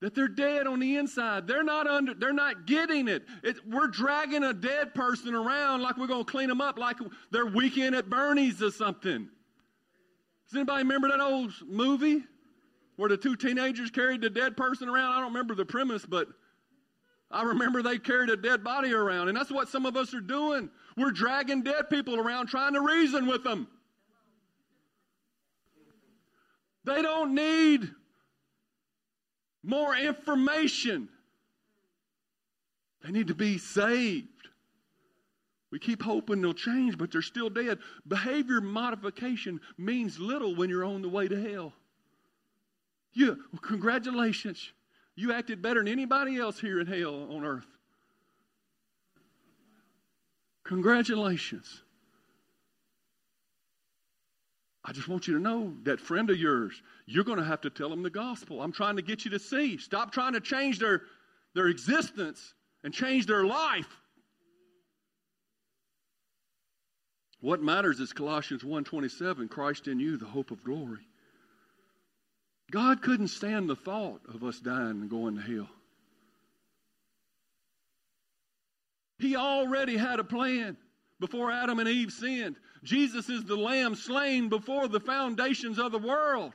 that 0.00 0.16
they're 0.16 0.26
dead 0.26 0.66
on 0.66 0.80
the 0.80 0.96
inside. 0.96 1.46
They're 1.46 1.62
not 1.62 1.86
under 1.86 2.12
they're 2.12 2.32
not 2.32 2.66
getting 2.66 3.06
it. 3.06 3.22
it 3.44 3.56
we're 3.68 3.86
dragging 3.86 4.42
a 4.42 4.52
dead 4.52 4.94
person 4.94 5.32
around 5.32 5.82
like 5.82 5.96
we're 5.96 6.08
going 6.08 6.24
to 6.24 6.30
clean 6.30 6.48
them 6.48 6.60
up 6.60 6.76
like 6.76 6.96
they're 7.30 7.46
weekend 7.46 7.94
at 7.94 8.10
Bernie's 8.10 8.60
or 8.60 8.72
something. 8.72 9.28
Does 10.48 10.56
anybody 10.56 10.82
remember 10.82 11.08
that 11.08 11.20
old 11.20 11.52
movie 11.64 12.24
where 12.96 13.08
the 13.08 13.16
two 13.16 13.36
teenagers 13.36 13.92
carried 13.92 14.22
the 14.22 14.30
dead 14.30 14.56
person 14.56 14.88
around? 14.88 15.12
I 15.12 15.20
don't 15.20 15.32
remember 15.32 15.54
the 15.54 15.64
premise, 15.64 16.04
but 16.04 16.26
I 17.34 17.42
remember 17.42 17.82
they 17.82 17.98
carried 17.98 18.30
a 18.30 18.36
dead 18.36 18.62
body 18.62 18.92
around, 18.92 19.28
and 19.28 19.36
that's 19.36 19.50
what 19.50 19.68
some 19.68 19.86
of 19.86 19.96
us 19.96 20.14
are 20.14 20.20
doing. 20.20 20.70
We're 20.96 21.10
dragging 21.10 21.62
dead 21.62 21.90
people 21.90 22.16
around 22.16 22.46
trying 22.46 22.74
to 22.74 22.80
reason 22.80 23.26
with 23.26 23.42
them. 23.42 23.66
They 26.84 27.02
don't 27.02 27.34
need 27.34 27.90
more 29.64 29.96
information. 29.96 31.08
They 33.02 33.10
need 33.10 33.26
to 33.26 33.34
be 33.34 33.58
saved. 33.58 34.28
We 35.72 35.80
keep 35.80 36.02
hoping 36.02 36.40
they'll 36.40 36.54
change, 36.54 36.96
but 36.96 37.10
they're 37.10 37.20
still 37.20 37.50
dead. 37.50 37.80
Behavior 38.06 38.60
modification 38.60 39.60
means 39.76 40.20
little 40.20 40.54
when 40.54 40.70
you're 40.70 40.84
on 40.84 41.02
the 41.02 41.08
way 41.08 41.26
to 41.26 41.50
hell. 41.50 41.72
You, 43.12 43.38
well, 43.52 43.60
congratulations. 43.60 44.72
You 45.16 45.32
acted 45.32 45.62
better 45.62 45.80
than 45.80 45.92
anybody 45.92 46.38
else 46.38 46.58
here 46.58 46.80
in 46.80 46.86
hell 46.86 47.28
on 47.30 47.44
earth. 47.44 47.66
Congratulations. 50.64 51.82
I 54.84 54.92
just 54.92 55.08
want 55.08 55.26
you 55.26 55.34
to 55.34 55.40
know 55.40 55.74
that 55.84 56.00
friend 56.00 56.28
of 56.28 56.36
yours, 56.36 56.82
you're 57.06 57.24
going 57.24 57.38
to 57.38 57.44
have 57.44 57.62
to 57.62 57.70
tell 57.70 57.88
them 57.88 58.02
the 58.02 58.10
gospel. 58.10 58.60
I'm 58.60 58.72
trying 58.72 58.96
to 58.96 59.02
get 59.02 59.24
you 59.24 59.30
to 59.30 59.38
see. 59.38 59.78
Stop 59.78 60.12
trying 60.12 60.34
to 60.34 60.40
change 60.40 60.78
their, 60.78 61.02
their 61.54 61.68
existence 61.68 62.54
and 62.82 62.92
change 62.92 63.26
their 63.26 63.44
life. 63.44 63.88
What 67.40 67.62
matters 67.62 68.00
is 68.00 68.12
Colossians 68.12 68.62
1:27, 68.62 69.50
Christ 69.50 69.88
in 69.88 70.00
you, 70.00 70.16
the 70.16 70.24
hope 70.26 70.50
of 70.50 70.64
glory. 70.64 71.06
God 72.70 73.02
couldn't 73.02 73.28
stand 73.28 73.68
the 73.68 73.76
thought 73.76 74.20
of 74.32 74.42
us 74.42 74.58
dying 74.58 74.90
and 74.90 75.10
going 75.10 75.36
to 75.36 75.42
hell. 75.42 75.68
He 79.18 79.36
already 79.36 79.96
had 79.96 80.18
a 80.18 80.24
plan 80.24 80.76
before 81.20 81.50
Adam 81.50 81.78
and 81.78 81.88
Eve 81.88 82.10
sinned. 82.10 82.56
Jesus 82.82 83.28
is 83.28 83.44
the 83.44 83.56
lamb 83.56 83.94
slain 83.94 84.48
before 84.48 84.88
the 84.88 85.00
foundations 85.00 85.78
of 85.78 85.92
the 85.92 85.98
world. 85.98 86.52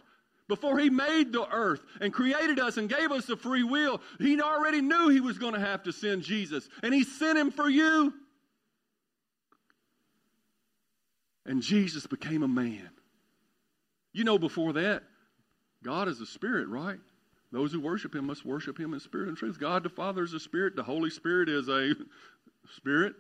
Before 0.48 0.80
he 0.80 0.89
made 0.89 1.32
the 1.32 1.48
earth 1.48 1.82
and 2.01 2.12
created 2.12 2.60
us 2.60 2.78
and 2.78 2.89
gave 2.89 3.12
us 3.12 3.30
a 3.30 3.38
free 3.38 3.63
will, 3.63 4.01
he 4.18 4.42
already 4.42 4.82
knew 4.82 5.10
he 5.10 5.22
was 5.22 5.38
going 5.38 5.54
to 5.54 5.60
have 5.60 5.84
to 5.84 5.92
send 5.92 6.24
Jesus. 6.24 6.68
And 6.82 6.94
he 6.94 7.04
sent 7.04 7.38
him 7.38 7.51
for 7.51 7.70
you. 7.70 8.13
And 11.46 11.62
Jesus 11.62 12.08
became 12.08 12.42
a 12.42 12.48
man. 12.48 12.89
You 14.12 14.24
know, 14.24 14.39
before 14.39 14.74
that, 14.74 15.04
God 15.83 16.07
is 16.07 16.19
a 16.21 16.25
spirit, 16.25 16.67
right? 16.67 17.00
Those 17.51 17.71
who 17.71 17.79
worship 17.79 18.13
him 18.13 18.25
must 18.25 18.45
worship 18.45 18.77
him 18.77 18.93
in 18.93 19.00
spirit 19.00 19.29
and 19.29 19.38
truth. 19.38 19.59
God 19.59 19.83
the 19.83 19.89
Father 19.89 20.24
is 20.24 20.33
a 20.33 20.39
spirit. 20.39 20.75
The 20.75 20.83
Holy 20.83 21.09
Spirit 21.09 21.50
is 21.50 21.67
a 21.67 21.93
spirit. 22.75 23.15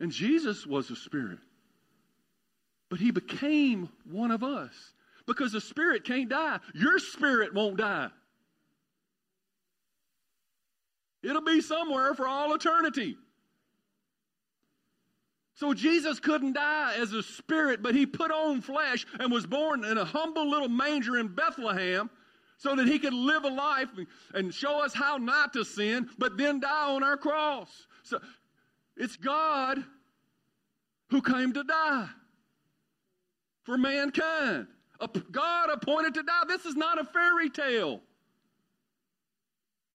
And 0.00 0.10
Jesus 0.10 0.66
was 0.66 0.90
a 0.90 0.96
spirit. 0.96 1.38
But 2.88 2.98
he 2.98 3.12
became 3.12 3.88
one 4.10 4.30
of 4.30 4.42
us 4.42 4.72
because 5.26 5.52
the 5.52 5.60
spirit 5.60 6.04
can't 6.04 6.28
die. 6.28 6.58
Your 6.74 6.98
spirit 6.98 7.54
won't 7.54 7.76
die. 7.76 8.08
It'll 11.22 11.42
be 11.42 11.60
somewhere 11.60 12.14
for 12.14 12.26
all 12.26 12.54
eternity. 12.54 13.16
So 15.60 15.74
Jesus 15.74 16.18
couldn't 16.18 16.54
die 16.54 16.94
as 16.96 17.12
a 17.12 17.22
spirit, 17.22 17.82
but 17.82 17.94
he 17.94 18.06
put 18.06 18.30
on 18.30 18.62
flesh 18.62 19.04
and 19.18 19.30
was 19.30 19.44
born 19.44 19.84
in 19.84 19.98
a 19.98 20.06
humble 20.06 20.48
little 20.48 20.70
manger 20.70 21.18
in 21.18 21.28
Bethlehem 21.28 22.08
so 22.56 22.74
that 22.74 22.88
he 22.88 22.98
could 22.98 23.12
live 23.12 23.44
a 23.44 23.50
life 23.50 23.90
and 24.32 24.54
show 24.54 24.82
us 24.82 24.94
how 24.94 25.18
not 25.18 25.52
to 25.52 25.62
sin, 25.62 26.08
but 26.16 26.38
then 26.38 26.60
die 26.60 26.88
on 26.88 27.02
our 27.02 27.18
cross. 27.18 27.86
So 28.04 28.22
it's 28.96 29.16
God 29.16 29.84
who 31.10 31.20
came 31.20 31.52
to 31.52 31.62
die 31.62 32.08
for 33.64 33.76
mankind. 33.76 34.66
A 34.98 35.08
God 35.30 35.68
appointed 35.68 36.14
to 36.14 36.22
die. 36.22 36.44
This 36.48 36.64
is 36.64 36.74
not 36.74 36.98
a 36.98 37.04
fairy 37.04 37.50
tale. 37.50 38.00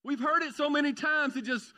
We've 0.04 0.20
heard 0.20 0.44
it 0.44 0.54
so 0.54 0.70
many 0.70 0.94
times, 0.94 1.36
it 1.36 1.46
just 1.46 1.74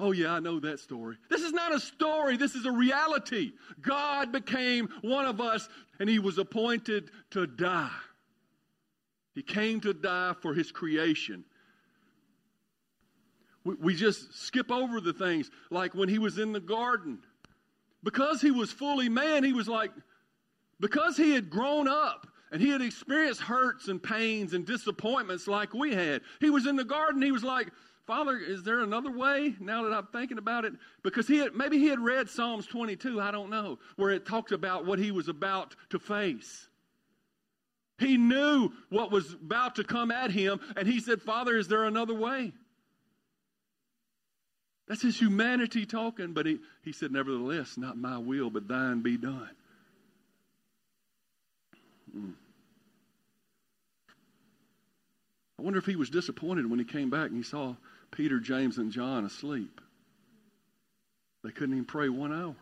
Oh, 0.00 0.10
yeah, 0.10 0.32
I 0.32 0.40
know 0.40 0.58
that 0.60 0.80
story. 0.80 1.16
This 1.30 1.42
is 1.42 1.52
not 1.52 1.72
a 1.74 1.78
story, 1.78 2.36
this 2.36 2.54
is 2.54 2.66
a 2.66 2.72
reality. 2.72 3.52
God 3.80 4.32
became 4.32 4.88
one 5.02 5.24
of 5.24 5.40
us, 5.40 5.68
and 6.00 6.08
he 6.08 6.18
was 6.18 6.38
appointed 6.38 7.10
to 7.30 7.46
die. 7.46 7.90
He 9.34 9.42
came 9.42 9.80
to 9.80 9.92
die 9.92 10.34
for 10.40 10.54
his 10.54 10.72
creation. 10.72 11.44
We, 13.64 13.74
we 13.74 13.94
just 13.94 14.34
skip 14.34 14.70
over 14.70 15.00
the 15.00 15.12
things 15.12 15.50
like 15.70 15.94
when 15.94 16.08
he 16.08 16.18
was 16.18 16.38
in 16.38 16.52
the 16.52 16.60
garden. 16.60 17.18
Because 18.02 18.40
he 18.40 18.50
was 18.50 18.70
fully 18.70 19.08
man, 19.08 19.42
he 19.44 19.52
was 19.52 19.68
like, 19.68 19.90
because 20.80 21.16
he 21.16 21.32
had 21.32 21.48
grown 21.48 21.88
up 21.88 22.26
and 22.52 22.60
he 22.60 22.68
had 22.68 22.82
experienced 22.82 23.40
hurts 23.40 23.88
and 23.88 24.02
pains 24.02 24.52
and 24.52 24.66
disappointments 24.66 25.48
like 25.48 25.72
we 25.72 25.94
had. 25.94 26.20
He 26.40 26.50
was 26.50 26.66
in 26.66 26.76
the 26.76 26.84
garden, 26.84 27.22
he 27.22 27.32
was 27.32 27.44
like, 27.44 27.68
Father, 28.06 28.36
is 28.36 28.62
there 28.62 28.80
another 28.80 29.10
way 29.10 29.54
now 29.60 29.84
that 29.84 29.92
I'm 29.92 30.06
thinking 30.08 30.36
about 30.36 30.64
it? 30.66 30.74
Because 31.02 31.26
he 31.26 31.38
had, 31.38 31.54
maybe 31.54 31.78
he 31.78 31.86
had 31.86 32.00
read 32.00 32.28
Psalms 32.28 32.66
22, 32.66 33.20
I 33.20 33.30
don't 33.30 33.48
know, 33.48 33.78
where 33.96 34.10
it 34.10 34.26
talks 34.26 34.52
about 34.52 34.84
what 34.84 34.98
he 34.98 35.10
was 35.10 35.28
about 35.28 35.74
to 35.90 35.98
face. 35.98 36.68
He 37.98 38.18
knew 38.18 38.70
what 38.90 39.10
was 39.10 39.32
about 39.32 39.76
to 39.76 39.84
come 39.84 40.10
at 40.10 40.30
him, 40.30 40.60
and 40.76 40.86
he 40.86 41.00
said, 41.00 41.22
Father, 41.22 41.56
is 41.56 41.68
there 41.68 41.84
another 41.84 42.14
way? 42.14 42.52
That's 44.86 45.00
his 45.00 45.18
humanity 45.18 45.86
talking, 45.86 46.34
but 46.34 46.44
he, 46.44 46.58
he 46.82 46.92
said, 46.92 47.10
Nevertheless, 47.10 47.78
not 47.78 47.96
my 47.96 48.18
will, 48.18 48.50
but 48.50 48.68
thine 48.68 49.00
be 49.00 49.16
done. 49.16 49.48
Mm. 52.14 52.32
I 55.58 55.62
wonder 55.62 55.78
if 55.78 55.86
he 55.86 55.96
was 55.96 56.10
disappointed 56.10 56.68
when 56.68 56.78
he 56.78 56.84
came 56.84 57.08
back 57.08 57.28
and 57.28 57.36
he 57.36 57.42
saw 57.42 57.76
Peter, 58.14 58.38
James, 58.38 58.78
and 58.78 58.92
John 58.92 59.24
asleep. 59.24 59.80
They 61.42 61.50
couldn't 61.50 61.74
even 61.74 61.84
pray 61.84 62.08
one 62.08 62.32
hour. 62.32 62.56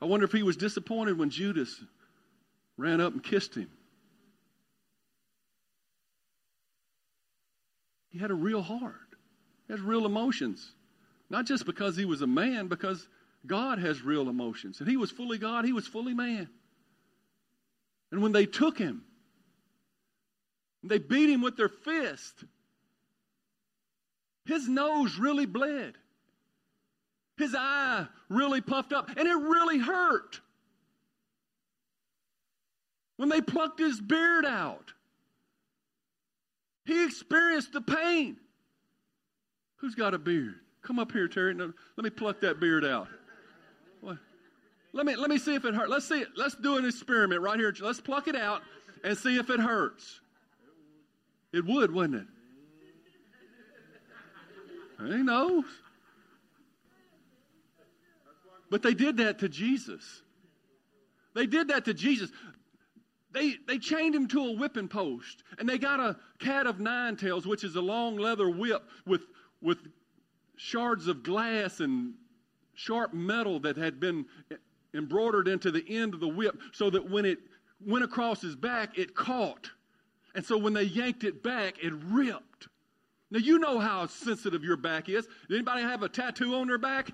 I 0.00 0.04
wonder 0.04 0.24
if 0.24 0.32
he 0.32 0.42
was 0.42 0.56
disappointed 0.56 1.18
when 1.18 1.30
Judas 1.30 1.82
ran 2.76 3.00
up 3.00 3.12
and 3.12 3.22
kissed 3.22 3.54
him. 3.54 3.68
He 8.10 8.18
had 8.18 8.30
a 8.30 8.34
real 8.34 8.62
heart. 8.62 8.94
He 9.66 9.72
has 9.72 9.80
real 9.80 10.06
emotions. 10.06 10.72
Not 11.28 11.44
just 11.44 11.66
because 11.66 11.96
he 11.96 12.04
was 12.04 12.22
a 12.22 12.26
man, 12.26 12.68
because 12.68 13.06
God 13.46 13.78
has 13.78 14.02
real 14.02 14.28
emotions. 14.28 14.80
And 14.80 14.88
he 14.88 14.96
was 14.96 15.10
fully 15.10 15.38
God, 15.38 15.64
he 15.64 15.72
was 15.72 15.86
fully 15.86 16.14
man. 16.14 16.48
And 18.12 18.22
when 18.22 18.32
they 18.32 18.46
took 18.46 18.78
him, 18.78 19.02
they 20.84 20.98
beat 20.98 21.28
him 21.28 21.42
with 21.42 21.56
their 21.56 21.68
fist. 21.68 22.44
His 24.46 24.68
nose 24.68 25.18
really 25.18 25.46
bled. 25.46 25.94
His 27.36 27.54
eye 27.54 28.06
really 28.28 28.60
puffed 28.60 28.92
up, 28.92 29.10
and 29.16 29.28
it 29.28 29.34
really 29.34 29.78
hurt. 29.78 30.40
When 33.16 33.28
they 33.28 33.40
plucked 33.40 33.78
his 33.78 34.00
beard 34.00 34.46
out, 34.46 34.92
he 36.84 37.04
experienced 37.04 37.72
the 37.72 37.80
pain. 37.80 38.36
Who's 39.76 39.94
got 39.94 40.14
a 40.14 40.18
beard? 40.18 40.54
Come 40.82 40.98
up 40.98 41.12
here, 41.12 41.26
Terry. 41.28 41.52
No, 41.52 41.72
let 41.96 42.04
me 42.04 42.10
pluck 42.10 42.40
that 42.40 42.60
beard 42.60 42.84
out. 42.84 43.08
What? 44.00 44.18
Let 44.92 45.04
me 45.04 45.16
let 45.16 45.28
me 45.28 45.38
see 45.38 45.54
if 45.54 45.64
it 45.64 45.74
hurts. 45.74 45.90
Let's 45.90 46.08
see. 46.08 46.24
Let's 46.36 46.54
do 46.54 46.76
an 46.76 46.86
experiment 46.86 47.42
right 47.42 47.58
here. 47.58 47.74
Let's 47.80 48.00
pluck 48.00 48.28
it 48.28 48.36
out 48.36 48.62
and 49.02 49.18
see 49.18 49.36
if 49.38 49.50
it 49.50 49.60
hurts. 49.60 50.20
It 51.52 51.64
would, 51.64 51.92
wouldn't 51.92 52.22
it? 52.22 52.28
He 54.98 55.22
knows. 55.22 55.64
But 58.70 58.82
they 58.82 58.94
did 58.94 59.18
that 59.18 59.38
to 59.40 59.48
Jesus. 59.48 60.22
They 61.34 61.46
did 61.46 61.68
that 61.68 61.84
to 61.84 61.94
Jesus. 61.94 62.30
They, 63.32 63.56
they 63.66 63.78
chained 63.78 64.14
him 64.14 64.26
to 64.28 64.40
a 64.40 64.52
whipping 64.52 64.88
post, 64.88 65.42
and 65.58 65.68
they 65.68 65.76
got 65.76 66.00
a 66.00 66.16
cat 66.38 66.66
of 66.66 66.80
nine 66.80 67.16
tails, 67.16 67.46
which 67.46 67.64
is 67.64 67.76
a 67.76 67.80
long 67.80 68.16
leather 68.16 68.48
whip 68.48 68.82
with, 69.04 69.22
with 69.60 69.78
shards 70.56 71.06
of 71.06 71.22
glass 71.22 71.80
and 71.80 72.14
sharp 72.74 73.12
metal 73.12 73.60
that 73.60 73.76
had 73.76 74.00
been 74.00 74.24
embroidered 74.94 75.48
into 75.48 75.70
the 75.70 75.84
end 75.88 76.14
of 76.14 76.20
the 76.20 76.28
whip 76.28 76.58
so 76.72 76.88
that 76.90 77.10
when 77.10 77.24
it 77.24 77.38
went 77.84 78.04
across 78.04 78.40
his 78.40 78.56
back, 78.56 78.98
it 78.98 79.14
caught 79.14 79.70
And 80.34 80.44
so 80.44 80.56
when 80.58 80.72
they 80.72 80.84
yanked 80.84 81.24
it 81.24 81.42
back, 81.42 81.82
it 81.82 81.92
ripped. 82.04 82.68
Now 83.30 83.38
you 83.38 83.58
know 83.58 83.78
how 83.78 84.06
sensitive 84.06 84.62
your 84.62 84.76
back 84.76 85.08
is. 85.08 85.26
Did 85.48 85.56
anybody 85.56 85.82
have 85.82 86.02
a 86.02 86.08
tattoo 86.08 86.54
on 86.54 86.68
their 86.68 86.78
back? 86.78 87.10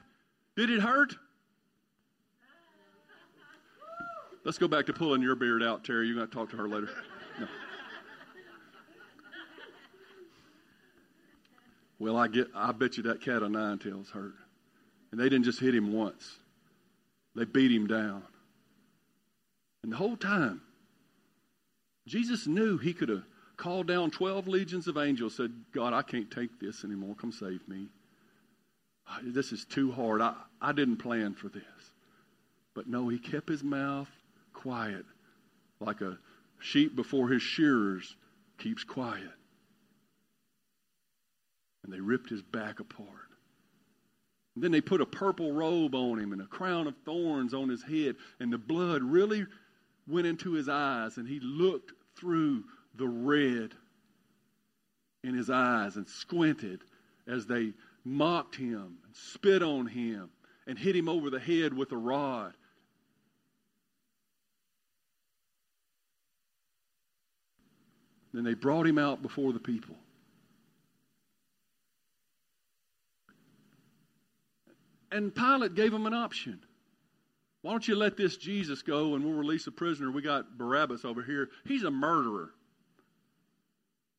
Did 0.57 0.71
it 0.71 0.81
hurt? 0.81 1.14
Let's 4.45 4.59
go 4.59 4.69
back 4.69 4.87
to 4.87 4.92
pulling 4.92 5.23
your 5.23 5.37
beard 5.37 5.62
out, 5.62 5.85
Terry. 5.85 6.07
You're 6.07 6.16
going 6.16 6.28
to 6.28 6.35
talk 6.35 6.50
to 6.50 6.57
her 6.57 6.69
later. 6.69 6.90
No. 7.38 7.47
Well, 12.00 12.16
I 12.16 12.26
get. 12.26 12.49
I 12.52 12.73
bet 12.73 12.97
you 12.97 13.04
that 13.04 13.21
cat 13.21 13.45
o' 13.45 13.49
nine 13.49 13.78
tails 13.78 14.11
hurt, 14.11 14.35
and 15.12 15.21
they 15.21 15.28
didn't 15.28 15.45
just 15.45 15.61
hit 15.61 15.73
him 15.73 15.92
once; 15.92 16.38
they 17.37 17.45
beat 17.45 17.71
him 17.71 17.87
down. 17.87 18.25
And 19.85 19.92
the 19.92 19.97
whole 19.97 20.16
time, 20.16 20.61
Jesus 22.09 22.49
knew 22.49 22.76
he 22.76 22.92
could 22.92 23.09
have 23.09 23.23
called 23.62 23.87
down 23.87 24.11
12 24.11 24.49
legions 24.49 24.88
of 24.88 24.99
angels, 24.99 25.37
said, 25.37 25.52
God, 25.73 25.92
I 25.92 26.02
can't 26.02 26.28
take 26.28 26.59
this 26.59 26.83
anymore. 26.85 27.14
Come 27.14 27.31
save 27.31 27.66
me. 27.69 27.87
This 29.23 29.52
is 29.52 29.64
too 29.64 29.92
hard. 29.92 30.21
I, 30.21 30.35
I 30.61 30.73
didn't 30.73 30.97
plan 30.97 31.35
for 31.35 31.49
this. 31.49 31.62
But 32.75 32.88
no, 32.88 33.09
he 33.09 33.21
kept 33.21 33.49
his 33.49 33.62
mouth 33.62 34.09
quiet, 34.52 35.04
like 35.78 36.00
a 36.00 36.19
sheep 36.59 36.97
before 36.97 37.28
his 37.28 37.42
shearers 37.42 38.16
keeps 38.59 38.83
quiet. 38.83 39.31
And 41.85 41.92
they 41.92 42.00
ripped 42.00 42.31
his 42.31 42.42
back 42.42 42.81
apart. 42.81 43.09
And 44.57 44.64
then 44.64 44.73
they 44.73 44.81
put 44.81 45.00
a 45.00 45.07
purple 45.07 45.52
robe 45.52 45.95
on 45.95 46.19
him 46.19 46.33
and 46.33 46.42
a 46.42 46.47
crown 46.47 46.88
of 46.88 46.97
thorns 47.04 47.54
on 47.54 47.69
his 47.69 47.85
head, 47.85 48.16
and 48.40 48.52
the 48.52 48.59
blood 48.59 49.02
really 49.02 49.47
went 50.09 50.26
into 50.26 50.52
his 50.52 50.69
eyes, 50.69 51.16
and 51.16 51.28
he 51.28 51.38
looked 51.40 51.92
through 52.16 52.64
the 52.94 53.08
red 53.08 53.75
in 55.25 55.34
his 55.34 55.50
eyes 55.50 55.96
and 55.96 56.06
squinted 56.08 56.80
as 57.26 57.46
they 57.46 57.72
mocked 58.04 58.56
him 58.56 58.99
and 59.04 59.14
spit 59.14 59.62
on 59.62 59.87
him 59.87 60.30
and 60.66 60.78
hit 60.78 60.96
him 60.96 61.08
over 61.08 61.30
the 61.30 61.40
head 61.40 61.72
with 61.75 61.92
a 61.92 61.96
rod. 61.96 62.54
Then 68.32 68.44
they 68.44 68.54
brought 68.54 68.87
him 68.87 68.99
out 68.99 69.22
before 69.22 69.52
the 69.52 69.61
people. 69.61 69.94
And 75.11 75.34
Pilate 75.34 75.75
gave 75.75 75.92
him 75.92 76.06
an 76.06 76.14
option. 76.14 76.61
Why 77.61 77.72
don't 77.72 77.87
you 77.87 77.94
let 77.94 78.16
this 78.16 78.38
Jesus 78.38 78.80
go 78.82 79.14
and 79.14 79.25
we'll 79.25 79.34
release 79.34 79.66
a 79.66 79.70
prisoner? 79.70 80.11
We 80.11 80.22
got 80.22 80.56
Barabbas 80.56 81.04
over 81.04 81.22
here. 81.22 81.50
He's 81.66 81.84
a 81.84 81.90
murderer. 81.90 82.54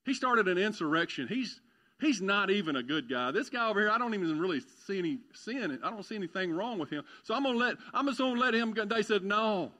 He 0.05 0.13
started 0.13 0.47
an 0.47 0.57
insurrection. 0.57 1.27
He's 1.27 1.61
he's 1.99 2.21
not 2.21 2.49
even 2.49 2.75
a 2.75 2.83
good 2.83 3.09
guy. 3.09 3.31
This 3.31 3.49
guy 3.49 3.69
over 3.69 3.79
here, 3.79 3.89
I 3.89 3.97
don't 3.97 4.13
even 4.13 4.39
really 4.39 4.61
see 4.85 4.99
any 4.99 5.19
sin. 5.33 5.79
I 5.83 5.89
don't 5.89 6.03
see 6.03 6.15
anything 6.15 6.51
wrong 6.51 6.79
with 6.79 6.89
him. 6.89 7.03
So 7.23 7.33
I'm 7.33 7.43
gonna 7.43 7.57
let 7.57 7.75
I'm 7.93 8.07
just 8.07 8.19
gonna 8.19 8.39
let 8.39 8.53
him 8.53 8.73
go. 8.73 8.85
They 8.85 9.01
said, 9.01 9.23
No. 9.23 9.71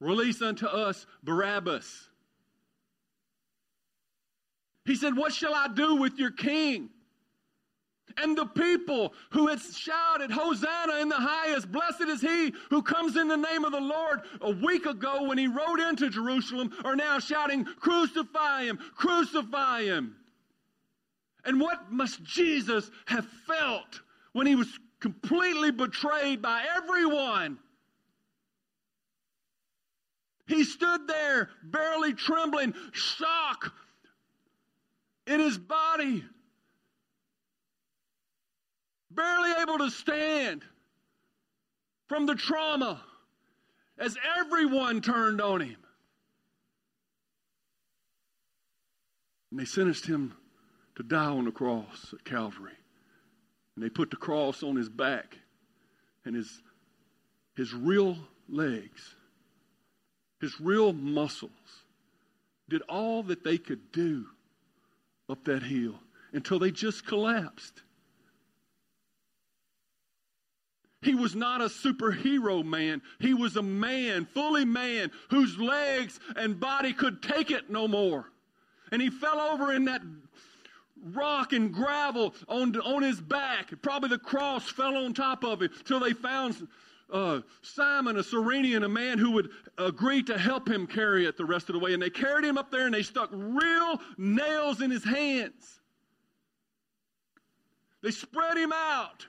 Release 0.00 0.40
unto 0.40 0.66
us 0.66 1.06
Barabbas. 1.22 2.08
He 4.86 4.96
said, 4.96 5.16
What 5.16 5.32
shall 5.32 5.54
I 5.54 5.68
do 5.68 5.96
with 5.96 6.18
your 6.18 6.30
king? 6.30 6.88
And 8.16 8.36
the 8.36 8.46
people 8.46 9.12
who 9.30 9.48
had 9.48 9.60
shouted, 9.60 10.30
Hosanna 10.30 10.96
in 10.96 11.08
the 11.08 11.16
highest, 11.16 11.70
blessed 11.70 12.02
is 12.02 12.20
he 12.20 12.52
who 12.68 12.82
comes 12.82 13.16
in 13.16 13.28
the 13.28 13.36
name 13.36 13.64
of 13.64 13.72
the 13.72 13.80
Lord 13.80 14.22
a 14.40 14.50
week 14.50 14.86
ago 14.86 15.24
when 15.24 15.38
he 15.38 15.46
rode 15.46 15.80
into 15.80 16.10
Jerusalem, 16.10 16.72
are 16.84 16.96
now 16.96 17.18
shouting, 17.18 17.64
Crucify 17.64 18.64
him, 18.64 18.78
crucify 18.94 19.82
him. 19.82 20.16
And 21.44 21.60
what 21.60 21.90
must 21.90 22.22
Jesus 22.22 22.90
have 23.06 23.26
felt 23.46 24.00
when 24.32 24.46
he 24.46 24.54
was 24.54 24.68
completely 25.00 25.70
betrayed 25.70 26.42
by 26.42 26.64
everyone? 26.76 27.58
He 30.46 30.64
stood 30.64 31.06
there, 31.06 31.50
barely 31.62 32.12
trembling, 32.12 32.74
shock 32.92 33.72
in 35.26 35.38
his 35.38 35.56
body 35.56 36.24
barely 39.20 39.52
able 39.62 39.78
to 39.78 39.90
stand 39.90 40.64
from 42.08 42.26
the 42.26 42.34
trauma 42.34 43.02
as 43.98 44.16
everyone 44.38 45.00
turned 45.00 45.40
on 45.40 45.60
him. 45.60 45.76
And 49.50 49.60
they 49.60 49.64
sentenced 49.64 50.06
him 50.06 50.34
to 50.96 51.02
die 51.02 51.26
on 51.26 51.44
the 51.44 51.50
cross 51.50 52.14
at 52.14 52.24
Calvary. 52.24 52.72
And 53.74 53.84
they 53.84 53.90
put 53.90 54.10
the 54.10 54.16
cross 54.16 54.62
on 54.62 54.76
his 54.76 54.88
back 54.88 55.36
and 56.24 56.34
his, 56.34 56.62
his 57.56 57.74
real 57.74 58.16
legs, 58.48 59.16
his 60.40 60.58
real 60.60 60.92
muscles, 60.92 61.50
did 62.68 62.82
all 62.88 63.22
that 63.24 63.44
they 63.44 63.58
could 63.58 63.92
do 63.92 64.26
up 65.28 65.44
that 65.44 65.62
hill 65.62 65.94
until 66.32 66.58
they 66.58 66.70
just 66.70 67.06
collapsed. 67.06 67.82
He 71.02 71.14
was 71.14 71.34
not 71.34 71.62
a 71.62 71.66
superhero 71.66 72.64
man. 72.64 73.00
He 73.18 73.32
was 73.32 73.56
a 73.56 73.62
man, 73.62 74.26
fully 74.26 74.66
man, 74.66 75.10
whose 75.30 75.58
legs 75.58 76.20
and 76.36 76.60
body 76.60 76.92
could 76.92 77.22
take 77.22 77.50
it 77.50 77.70
no 77.70 77.88
more. 77.88 78.30
And 78.92 79.00
he 79.00 79.08
fell 79.08 79.40
over 79.40 79.72
in 79.72 79.86
that 79.86 80.02
rock 81.12 81.54
and 81.54 81.72
gravel 81.72 82.34
on, 82.48 82.76
on 82.80 83.02
his 83.02 83.20
back. 83.20 83.72
Probably 83.80 84.10
the 84.10 84.18
cross 84.18 84.68
fell 84.68 84.96
on 84.96 85.14
top 85.14 85.42
of 85.42 85.62
him 85.62 85.70
till 85.86 86.00
they 86.00 86.12
found 86.12 86.68
uh, 87.10 87.40
Simon, 87.62 88.18
a 88.18 88.22
Cyrenian, 88.22 88.82
a 88.82 88.88
man 88.88 89.18
who 89.18 89.30
would 89.30 89.50
agree 89.78 90.22
to 90.24 90.36
help 90.36 90.68
him 90.68 90.86
carry 90.86 91.24
it 91.24 91.38
the 91.38 91.44
rest 91.46 91.70
of 91.70 91.72
the 91.72 91.78
way. 91.78 91.94
And 91.94 92.02
they 92.02 92.10
carried 92.10 92.44
him 92.44 92.58
up 92.58 92.70
there 92.70 92.84
and 92.84 92.94
they 92.94 93.02
stuck 93.02 93.30
real 93.32 94.00
nails 94.18 94.82
in 94.82 94.90
his 94.90 95.04
hands. 95.04 95.80
They 98.02 98.10
spread 98.10 98.58
him 98.58 98.72
out 98.72 99.26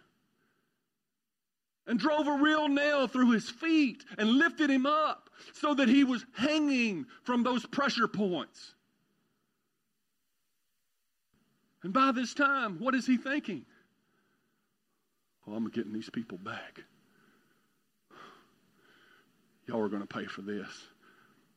and 1.87 1.99
drove 1.99 2.27
a 2.27 2.33
real 2.33 2.67
nail 2.67 3.07
through 3.07 3.31
his 3.31 3.49
feet 3.49 4.03
and 4.17 4.29
lifted 4.29 4.69
him 4.69 4.85
up 4.85 5.29
so 5.53 5.73
that 5.73 5.89
he 5.89 6.03
was 6.03 6.25
hanging 6.35 7.05
from 7.23 7.43
those 7.43 7.65
pressure 7.65 8.07
points. 8.07 8.73
And 11.83 11.91
by 11.91 12.11
this 12.11 12.33
time, 12.33 12.77
what 12.79 12.93
is 12.93 13.07
he 13.07 13.17
thinking? 13.17 13.65
Well, 15.45 15.57
I'm 15.57 15.69
getting 15.69 15.93
these 15.93 16.09
people 16.09 16.37
back. 16.37 16.81
Y'all 19.67 19.81
are 19.81 19.89
going 19.89 20.05
to 20.05 20.07
pay 20.07 20.25
for 20.25 20.41
this. 20.41 20.69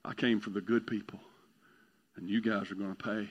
I 0.04 0.14
came 0.14 0.40
for 0.40 0.50
the 0.50 0.60
good 0.60 0.86
people, 0.86 1.20
and 2.16 2.28
you 2.28 2.40
guys 2.40 2.70
are 2.70 2.74
going 2.76 2.94
to 2.94 3.02
pay. 3.02 3.28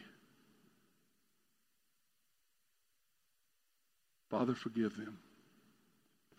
Father, 4.30 4.54
forgive 4.54 4.96
them 4.98 5.18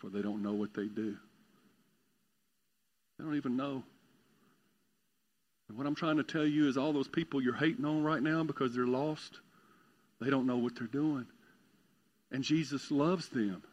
for 0.05 0.11
they 0.15 0.21
don't 0.21 0.43
know 0.43 0.53
what 0.53 0.73
they 0.73 0.85
do. 0.85 1.17
They 3.17 3.25
don't 3.25 3.37
even 3.37 3.57
know. 3.57 3.81
And 5.67 5.77
what 5.77 5.87
I'm 5.87 5.95
trying 5.95 6.17
to 6.17 6.23
tell 6.23 6.45
you 6.45 6.67
is 6.67 6.77
all 6.77 6.93
those 6.93 7.07
people 7.07 7.41
you're 7.41 7.55
hating 7.55 7.85
on 7.85 8.03
right 8.03 8.21
now 8.21 8.43
because 8.43 8.75
they're 8.75 8.85
lost, 8.85 9.39
they 10.21 10.29
don't 10.29 10.45
know 10.45 10.57
what 10.57 10.75
they're 10.75 10.87
doing. 10.87 11.25
And 12.31 12.43
Jesus 12.43 12.91
loves 12.91 13.29
them. 13.29 13.63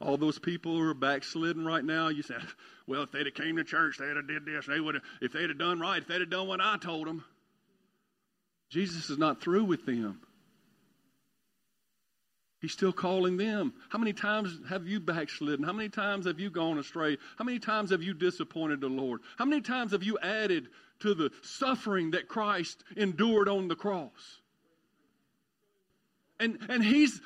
All 0.00 0.16
those 0.16 0.38
people 0.38 0.76
who 0.76 0.88
are 0.88 0.94
backslidden 0.94 1.64
right 1.64 1.84
now, 1.84 2.08
you 2.08 2.22
say, 2.22 2.36
well, 2.86 3.02
if 3.02 3.10
they'd 3.10 3.26
have 3.26 3.34
came 3.34 3.56
to 3.56 3.64
church, 3.64 3.96
they'd 3.98 4.16
have 4.16 4.28
did 4.28 4.46
this. 4.46 4.66
They 4.66 4.80
would 4.80 4.94
have, 4.94 5.04
if 5.20 5.32
they'd 5.32 5.48
have 5.48 5.58
done 5.58 5.80
right, 5.80 6.00
if 6.00 6.06
they'd 6.06 6.20
have 6.20 6.30
done 6.30 6.46
what 6.46 6.60
I 6.60 6.76
told 6.78 7.08
them. 7.08 7.24
Jesus 8.70 9.10
is 9.10 9.18
not 9.18 9.42
through 9.42 9.64
with 9.64 9.84
them. 9.84 10.20
He's 12.60 12.72
still 12.72 12.92
calling 12.92 13.38
them. 13.38 13.72
How 13.88 13.98
many 13.98 14.12
times 14.12 14.58
have 14.68 14.86
you 14.86 15.00
backslidden? 15.00 15.64
How 15.64 15.72
many 15.72 15.88
times 15.88 16.26
have 16.26 16.38
you 16.38 16.50
gone 16.50 16.78
astray? 16.78 17.16
How 17.38 17.44
many 17.44 17.58
times 17.58 17.90
have 17.90 18.02
you 18.02 18.12
disappointed 18.12 18.82
the 18.82 18.88
Lord? 18.88 19.22
How 19.38 19.46
many 19.46 19.62
times 19.62 19.92
have 19.92 20.02
you 20.02 20.18
added 20.22 20.68
to 21.00 21.14
the 21.14 21.30
suffering 21.42 22.10
that 22.10 22.28
Christ 22.28 22.84
endured 22.96 23.48
on 23.48 23.68
the 23.68 23.76
cross? 23.76 24.40
And, 26.38 26.58
and 26.68 26.84
he's, 26.84 27.20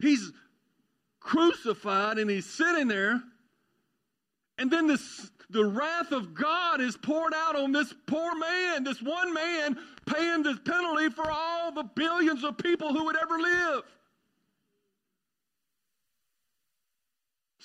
he's 0.00 0.32
crucified 1.18 2.18
and 2.18 2.30
he's 2.30 2.46
sitting 2.46 2.88
there, 2.88 3.22
and 4.58 4.70
then 4.70 4.86
this, 4.86 5.30
the 5.50 5.64
wrath 5.64 6.12
of 6.12 6.34
God 6.34 6.80
is 6.80 6.96
poured 6.96 7.32
out 7.34 7.56
on 7.56 7.72
this 7.72 7.94
poor 8.06 8.34
man, 8.34 8.84
this 8.84 9.00
one 9.00 9.32
man 9.32 9.78
paying 10.06 10.42
this 10.42 10.58
penalty 10.64 11.10
for 11.10 11.30
all 11.30 11.72
the 11.72 11.84
billions 11.84 12.44
of 12.44 12.58
people 12.58 12.92
who 12.92 13.04
would 13.04 13.16
ever 13.16 13.38
live. 13.38 13.82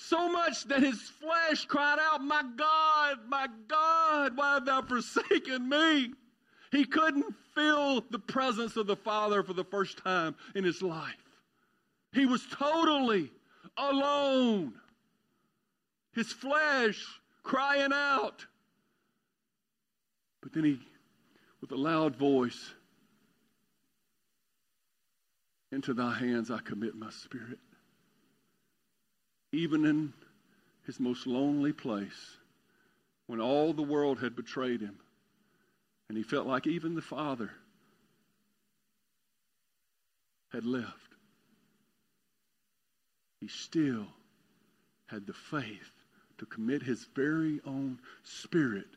So 0.08 0.28
much 0.28 0.64
that 0.64 0.82
his 0.82 1.00
flesh 1.00 1.64
cried 1.64 1.98
out, 1.98 2.22
My 2.22 2.42
God, 2.56 3.20
my 3.26 3.48
God, 3.66 4.36
why 4.36 4.54
have 4.54 4.66
thou 4.66 4.82
forsaken 4.82 5.66
me? 5.66 6.12
He 6.70 6.84
couldn't 6.84 7.34
feel 7.54 8.02
the 8.10 8.18
presence 8.18 8.76
of 8.76 8.86
the 8.86 8.96
Father 8.96 9.42
for 9.42 9.54
the 9.54 9.64
first 9.64 9.96
time 9.98 10.34
in 10.54 10.62
his 10.62 10.82
life. 10.82 11.14
He 12.12 12.26
was 12.26 12.44
totally 12.52 13.30
alone. 13.78 14.74
His 16.12 16.30
flesh 16.30 17.02
crying 17.42 17.92
out. 17.94 18.44
But 20.42 20.52
then 20.52 20.64
he, 20.64 20.78
with 21.62 21.72
a 21.72 21.76
loud 21.76 22.14
voice, 22.16 22.74
into 25.72 25.94
thy 25.94 26.14
hands 26.14 26.50
I 26.50 26.58
commit 26.58 26.94
my 26.94 27.10
spirit. 27.10 27.58
Even 29.54 29.84
in 29.84 30.12
his 30.84 30.98
most 30.98 31.28
lonely 31.28 31.72
place, 31.72 32.38
when 33.28 33.40
all 33.40 33.72
the 33.72 33.82
world 33.82 34.18
had 34.18 34.34
betrayed 34.34 34.80
him, 34.80 34.98
and 36.08 36.18
he 36.18 36.24
felt 36.24 36.44
like 36.44 36.66
even 36.66 36.96
the 36.96 37.00
Father 37.00 37.52
had 40.50 40.64
left, 40.64 41.14
he 43.40 43.46
still 43.46 44.08
had 45.06 45.24
the 45.24 45.32
faith 45.32 45.92
to 46.38 46.46
commit 46.46 46.82
his 46.82 47.06
very 47.14 47.60
own 47.64 48.00
spirit 48.24 48.88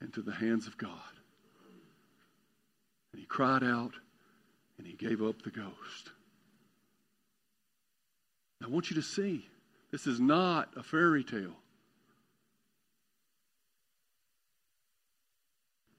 into 0.00 0.22
the 0.22 0.34
hands 0.34 0.66
of 0.66 0.76
God. 0.76 0.90
And 3.12 3.20
he 3.20 3.26
cried 3.26 3.62
out 3.62 3.92
and 4.76 4.88
he 4.88 4.94
gave 4.94 5.22
up 5.22 5.40
the 5.42 5.50
ghost. 5.50 6.10
I 8.60 8.66
want 8.66 8.90
you 8.90 8.96
to 8.96 9.02
see 9.02 9.46
this 9.90 10.06
is 10.06 10.20
not 10.20 10.70
a 10.76 10.82
fairy 10.82 11.24
tale. 11.24 11.56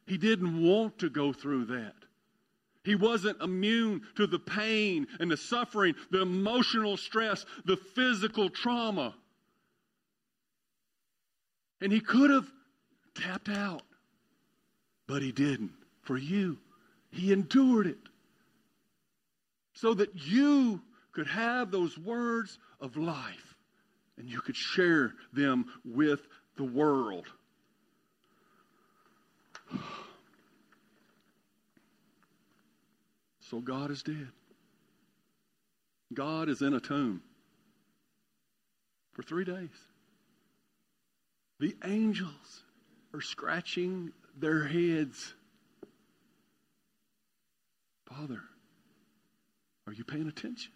He 0.05 0.17
didn't 0.17 0.63
want 0.63 0.99
to 0.99 1.09
go 1.09 1.33
through 1.33 1.65
that. 1.65 1.93
He 2.83 2.95
wasn't 2.95 3.41
immune 3.41 4.01
to 4.15 4.25
the 4.25 4.39
pain 4.39 5.07
and 5.19 5.29
the 5.29 5.37
suffering, 5.37 5.95
the 6.11 6.21
emotional 6.21 6.97
stress, 6.97 7.45
the 7.65 7.77
physical 7.77 8.49
trauma. 8.49 9.13
And 11.81 11.91
he 11.91 11.99
could 11.99 12.31
have 12.31 12.51
tapped 13.13 13.49
out, 13.49 13.83
but 15.07 15.21
he 15.21 15.31
didn't. 15.31 15.73
For 16.01 16.17
you, 16.17 16.57
he 17.11 17.31
endured 17.31 17.85
it 17.85 17.99
so 19.73 19.93
that 19.93 20.15
you 20.15 20.81
could 21.11 21.27
have 21.27 21.69
those 21.69 21.97
words 21.97 22.57
of 22.81 22.97
life 22.97 23.48
and 24.19 24.29
you 24.29 24.41
could 24.41 24.55
share 24.55 25.13
them 25.33 25.65
with 25.83 26.27
the 26.57 26.63
world. 26.63 27.25
So 33.39 33.61
God 33.61 33.89
is 33.89 34.03
dead. 34.03 34.27
God 36.13 36.49
is 36.49 36.61
in 36.61 36.73
a 36.73 36.79
tomb 36.79 37.21
for 39.13 39.23
three 39.23 39.45
days. 39.45 39.69
The 41.59 41.75
angels 41.83 42.63
are 43.13 43.21
scratching 43.21 44.11
their 44.37 44.65
heads. 44.65 45.33
Father, 48.07 48.41
are 49.87 49.93
you 49.93 50.03
paying 50.03 50.27
attention? 50.27 50.71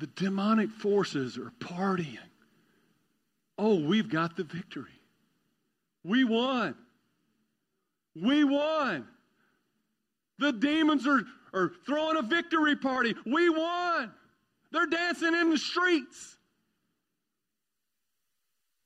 The 0.00 0.06
demonic 0.06 0.70
forces 0.70 1.36
are 1.36 1.52
partying. 1.60 2.16
Oh, 3.58 3.78
we've 3.78 4.08
got 4.08 4.34
the 4.34 4.44
victory. 4.44 4.98
We 6.02 6.24
won. 6.24 6.74
We 8.16 8.44
won. 8.44 9.06
The 10.38 10.52
demons 10.52 11.06
are, 11.06 11.20
are 11.52 11.72
throwing 11.84 12.16
a 12.16 12.22
victory 12.22 12.76
party. 12.76 13.14
We 13.26 13.50
won. 13.50 14.10
They're 14.72 14.86
dancing 14.86 15.34
in 15.34 15.50
the 15.50 15.58
streets. 15.58 16.38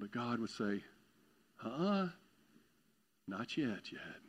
But 0.01 0.11
God 0.11 0.41
would 0.41 0.51
say, 0.51 0.83
"Uh 1.65 1.71
huh? 1.79 2.07
Not 3.29 3.57
yet, 3.57 3.93
yet. 3.93 4.21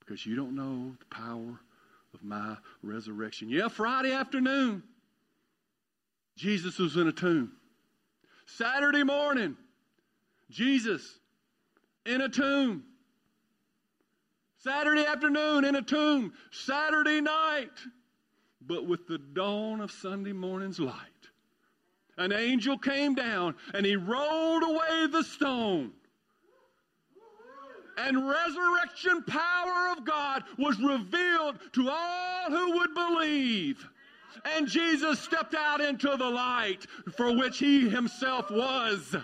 Because 0.00 0.24
you 0.24 0.34
don't 0.34 0.56
know 0.56 0.96
the 0.98 1.14
power 1.14 1.60
of 2.14 2.24
my 2.24 2.56
resurrection. 2.82 3.50
Yeah, 3.50 3.68
Friday 3.68 4.12
afternoon, 4.12 4.82
Jesus 6.36 6.78
was 6.78 6.96
in 6.96 7.08
a 7.08 7.12
tomb. 7.12 7.52
Saturday 8.44 9.02
morning, 9.02 9.56
Jesus 10.50 11.18
in 12.04 12.20
a 12.20 12.28
tomb. 12.28 12.84
Saturday 14.58 15.04
afternoon 15.06 15.64
in 15.64 15.76
a 15.76 15.82
tomb. 15.82 16.32
Saturday 16.50 17.20
night, 17.20 17.70
but 18.66 18.86
with 18.86 19.06
the 19.06 19.18
dawn 19.18 19.80
of 19.80 19.90
Sunday 19.90 20.32
morning's 20.32 20.78
light, 20.78 20.94
an 22.18 22.32
angel 22.32 22.78
came 22.78 23.14
down 23.14 23.54
and 23.74 23.84
he 23.84 23.96
rolled 23.96 24.62
away 24.62 25.06
the 25.10 25.22
stone. 25.22 25.92
And 27.98 28.28
resurrection 28.28 29.22
power 29.22 29.92
of 29.96 30.04
God 30.04 30.44
was 30.58 30.78
revealed 30.78 31.58
to 31.72 31.88
all 31.88 32.50
who 32.50 32.78
would 32.78 32.94
believe. 32.94 33.88
And 34.54 34.68
Jesus 34.68 35.18
stepped 35.18 35.54
out 35.54 35.80
into 35.80 36.16
the 36.16 36.28
light 36.28 36.86
for 37.16 37.36
which 37.36 37.58
he 37.58 37.88
himself 37.88 38.50
was. 38.50 39.16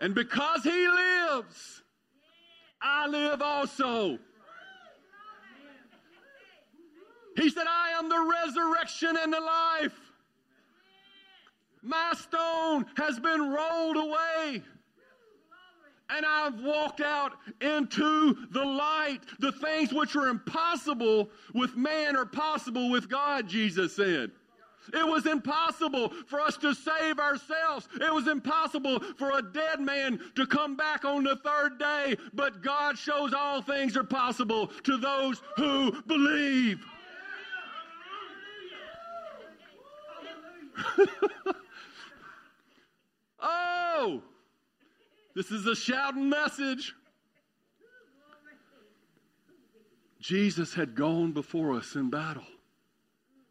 And 0.00 0.14
because 0.14 0.62
he 0.64 0.88
lives, 0.88 1.82
I 2.80 3.06
live 3.06 3.42
also. 3.42 4.18
He 7.36 7.48
said, 7.48 7.66
I 7.68 7.90
am 7.90 8.08
the 8.08 8.36
resurrection 8.46 9.16
and 9.22 9.32
the 9.32 9.40
life. 9.40 9.98
My 11.82 12.12
stone 12.14 12.86
has 12.96 13.20
been 13.20 13.50
rolled 13.50 13.96
away. 13.96 14.62
And 16.16 16.26
I've 16.26 16.60
walked 16.60 17.00
out 17.00 17.32
into 17.60 18.36
the 18.50 18.64
light. 18.64 19.20
The 19.38 19.52
things 19.52 19.92
which 19.92 20.16
are 20.16 20.28
impossible 20.28 21.30
with 21.54 21.76
man 21.76 22.16
are 22.16 22.26
possible 22.26 22.90
with 22.90 23.08
God, 23.08 23.48
Jesus 23.48 23.94
said. 23.94 24.32
It 24.92 25.06
was 25.06 25.26
impossible 25.26 26.12
for 26.26 26.40
us 26.40 26.56
to 26.58 26.74
save 26.74 27.18
ourselves. 27.18 27.88
It 28.00 28.12
was 28.12 28.26
impossible 28.28 29.00
for 29.18 29.38
a 29.38 29.42
dead 29.42 29.80
man 29.80 30.20
to 30.34 30.46
come 30.46 30.74
back 30.76 31.04
on 31.04 31.22
the 31.24 31.36
third 31.36 31.78
day. 31.78 32.16
But 32.32 32.62
God 32.62 32.98
shows 32.98 33.32
all 33.34 33.62
things 33.62 33.96
are 33.96 34.02
possible 34.04 34.68
to 34.84 34.96
those 34.96 35.42
who 35.56 36.02
believe. 36.02 36.84
oh, 43.40 44.22
this 45.34 45.50
is 45.50 45.66
a 45.66 45.74
shouting 45.74 46.28
message. 46.28 46.94
Jesus 50.20 50.74
had 50.74 50.94
gone 50.94 51.32
before 51.32 51.76
us 51.76 51.94
in 51.94 52.10
battle 52.10 52.44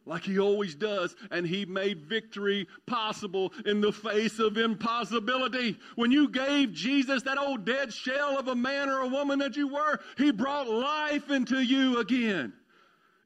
like 0.09 0.23
he 0.23 0.39
always 0.39 0.73
does, 0.73 1.15
and 1.29 1.45
he 1.45 1.65
made 1.65 2.01
victory 2.01 2.67
possible 2.87 3.53
in 3.65 3.79
the 3.79 3.91
face 3.91 4.39
of 4.39 4.57
impossibility. 4.57 5.77
When 5.95 6.11
you 6.11 6.27
gave 6.27 6.73
Jesus 6.73 7.21
that 7.23 7.37
old 7.37 7.63
dead 7.63 7.93
shell 7.93 8.37
of 8.37 8.47
a 8.47 8.55
man 8.55 8.89
or 8.89 9.01
a 9.01 9.07
woman 9.07 9.37
that 9.39 9.55
you 9.55 9.67
were, 9.67 9.99
he 10.17 10.31
brought 10.31 10.67
life 10.67 11.29
into 11.29 11.61
you 11.61 11.99
again. 11.99 12.53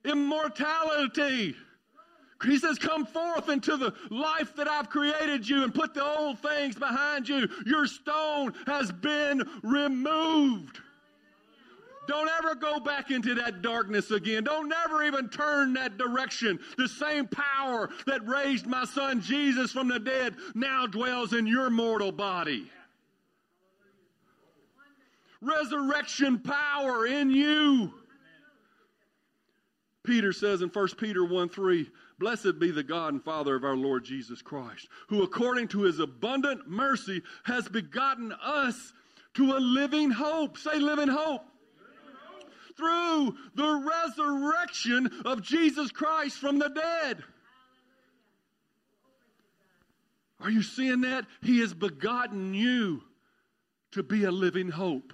Immortality. 0.04 1.56
He 2.44 2.58
says, 2.58 2.78
Come 2.78 3.06
forth 3.06 3.50
into 3.50 3.78
the 3.78 3.94
life 4.10 4.56
that 4.56 4.68
I've 4.68 4.90
created 4.90 5.48
you 5.48 5.64
and 5.64 5.74
put 5.74 5.94
the 5.94 6.04
old 6.04 6.40
things 6.40 6.76
behind 6.76 7.28
you. 7.28 7.48
Your 7.66 7.88
stone 7.88 8.54
has 8.66 8.92
been 8.92 9.48
removed. 9.64 10.80
Don't 12.06 12.30
ever 12.30 12.54
go 12.54 12.80
back 12.80 13.12
into 13.12 13.34
that 13.36 13.62
darkness 13.62 14.12
again. 14.12 14.44
Don't 14.44 14.68
never 14.68 15.04
even 15.04 15.30
turn 15.30 15.74
that 15.74 15.98
direction. 15.98 16.60
The 16.78 16.88
same 16.88 17.28
power 17.28 17.90
that 18.06 18.28
raised 18.28 18.66
my 18.68 18.84
son 18.86 19.22
Jesus 19.22 19.72
from 19.72 19.88
the 19.88 20.00
dead 20.00 20.36
now 20.54 20.86
dwells 20.86 21.34
in 21.34 21.48
your 21.48 21.70
mortal 21.70 22.12
body. 22.12 22.70
Resurrection 25.42 26.40
power 26.40 27.06
in 27.06 27.30
you. 27.30 27.94
Peter 30.04 30.34
says 30.34 30.62
in 30.62 30.70
1 30.70 30.88
Peter 30.98 31.24
1 31.24 31.50
3, 31.50 31.90
Blessed 32.20 32.60
be 32.60 32.72
the 32.72 32.84
God 32.84 33.14
and 33.14 33.24
Father 33.24 33.56
of 33.56 33.64
our 33.64 33.76
Lord 33.76 34.06
Jesus 34.06 34.42
Christ, 34.42 34.88
who 35.08 35.24
according 35.24 35.68
to 35.70 35.82
his 35.82 36.00
abundant 36.00 36.70
mercy 36.70 37.22
has 37.44 37.68
begotten 37.68 38.34
us 38.44 38.94
to 39.36 39.54
a 39.54 39.60
living 39.60 40.12
hope. 40.12 40.58
Say, 40.58 40.78
living 40.78 41.10
hope. 41.10 41.44
Through 42.76 43.36
the 43.56 43.92
resurrection 43.92 45.10
of 45.26 45.42
Jesus 45.42 45.92
Christ 45.92 46.38
from 46.38 46.60
the 46.60 46.70
dead. 46.70 47.24
Are 50.40 50.50
you 50.50 50.64
seeing 50.64 51.02
that? 51.02 51.26
He 51.42 51.60
has 51.60 51.74
begotten 51.74 52.54
you 52.54 53.04
to 53.92 54.04
be 54.04 54.24
a 54.24 54.32
living 54.32 54.70
hope. 54.70 55.14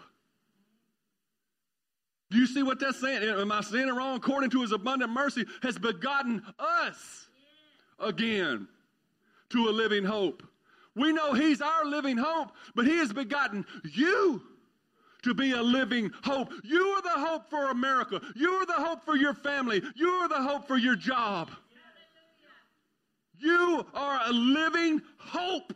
Do 2.31 2.37
you 2.37 2.45
see 2.45 2.61
what 2.63 2.79
that's 2.79 2.99
saying? 2.99 3.23
Am 3.23 3.51
I 3.51 3.61
saying 3.61 3.87
it 3.87 3.91
wrong? 3.91 4.15
According 4.15 4.51
to 4.51 4.61
his 4.61 4.71
abundant 4.71 5.11
mercy, 5.11 5.45
has 5.63 5.77
begotten 5.77 6.43
us 6.59 7.27
again 7.99 8.67
to 9.49 9.69
a 9.69 9.71
living 9.71 10.03
hope. 10.03 10.43
We 10.95 11.11
know 11.11 11.33
he's 11.33 11.61
our 11.61 11.85
living 11.85 12.17
hope, 12.17 12.51
but 12.75 12.85
he 12.85 12.97
has 12.97 13.11
begotten 13.11 13.65
you 13.93 14.41
to 15.23 15.33
be 15.33 15.51
a 15.53 15.61
living 15.61 16.11
hope. 16.23 16.51
You 16.63 16.81
are 16.81 17.01
the 17.01 17.27
hope 17.27 17.49
for 17.49 17.71
America. 17.71 18.21
You 18.35 18.51
are 18.53 18.65
the 18.65 18.73
hope 18.73 19.03
for 19.03 19.15
your 19.15 19.33
family. 19.33 19.81
You 19.95 20.09
are 20.09 20.29
the 20.29 20.41
hope 20.41 20.67
for 20.67 20.77
your 20.77 20.95
job. 20.95 21.49
You 23.37 23.85
are 23.93 24.21
a 24.25 24.31
living 24.31 25.01
hope. 25.17 25.73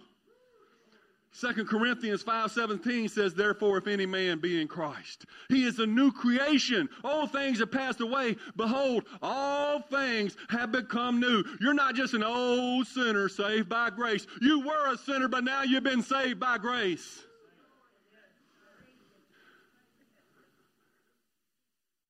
2 1.39 1.65
Corinthians 1.65 2.23
5:17 2.23 3.09
says, 3.09 3.33
Therefore, 3.33 3.77
if 3.77 3.87
any 3.87 4.05
man 4.05 4.39
be 4.39 4.61
in 4.61 4.67
Christ, 4.67 5.25
he 5.49 5.65
is 5.65 5.79
a 5.79 5.85
new 5.85 6.11
creation. 6.11 6.87
All 7.03 7.25
things 7.25 7.59
have 7.59 7.71
passed 7.71 8.01
away. 8.01 8.37
Behold, 8.55 9.05
all 9.21 9.79
things 9.81 10.37
have 10.49 10.71
become 10.71 11.19
new. 11.19 11.43
You're 11.59 11.73
not 11.73 11.95
just 11.95 12.13
an 12.13 12.23
old 12.23 12.85
sinner 12.85 13.29
saved 13.29 13.67
by 13.67 13.89
grace. 13.89 14.27
You 14.41 14.59
were 14.59 14.93
a 14.93 14.97
sinner, 14.97 15.27
but 15.27 15.43
now 15.43 15.63
you've 15.63 15.83
been 15.83 16.03
saved 16.03 16.39
by 16.39 16.59
grace. 16.59 17.23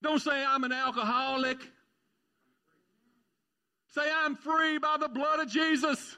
Don't 0.01 0.21
say 0.21 0.43
I'm 0.43 0.65
an 0.65 0.73
alcoholic. 0.73 1.59
Say 3.91 4.11
I'm 4.13 4.35
free 4.35 4.79
by 4.79 4.97
the 4.99 5.07
blood 5.07 5.39
of 5.39 5.47
Jesus. 5.47 6.17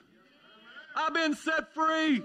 I've 0.95 1.13
been 1.13 1.35
set 1.35 1.71
free. 1.75 2.23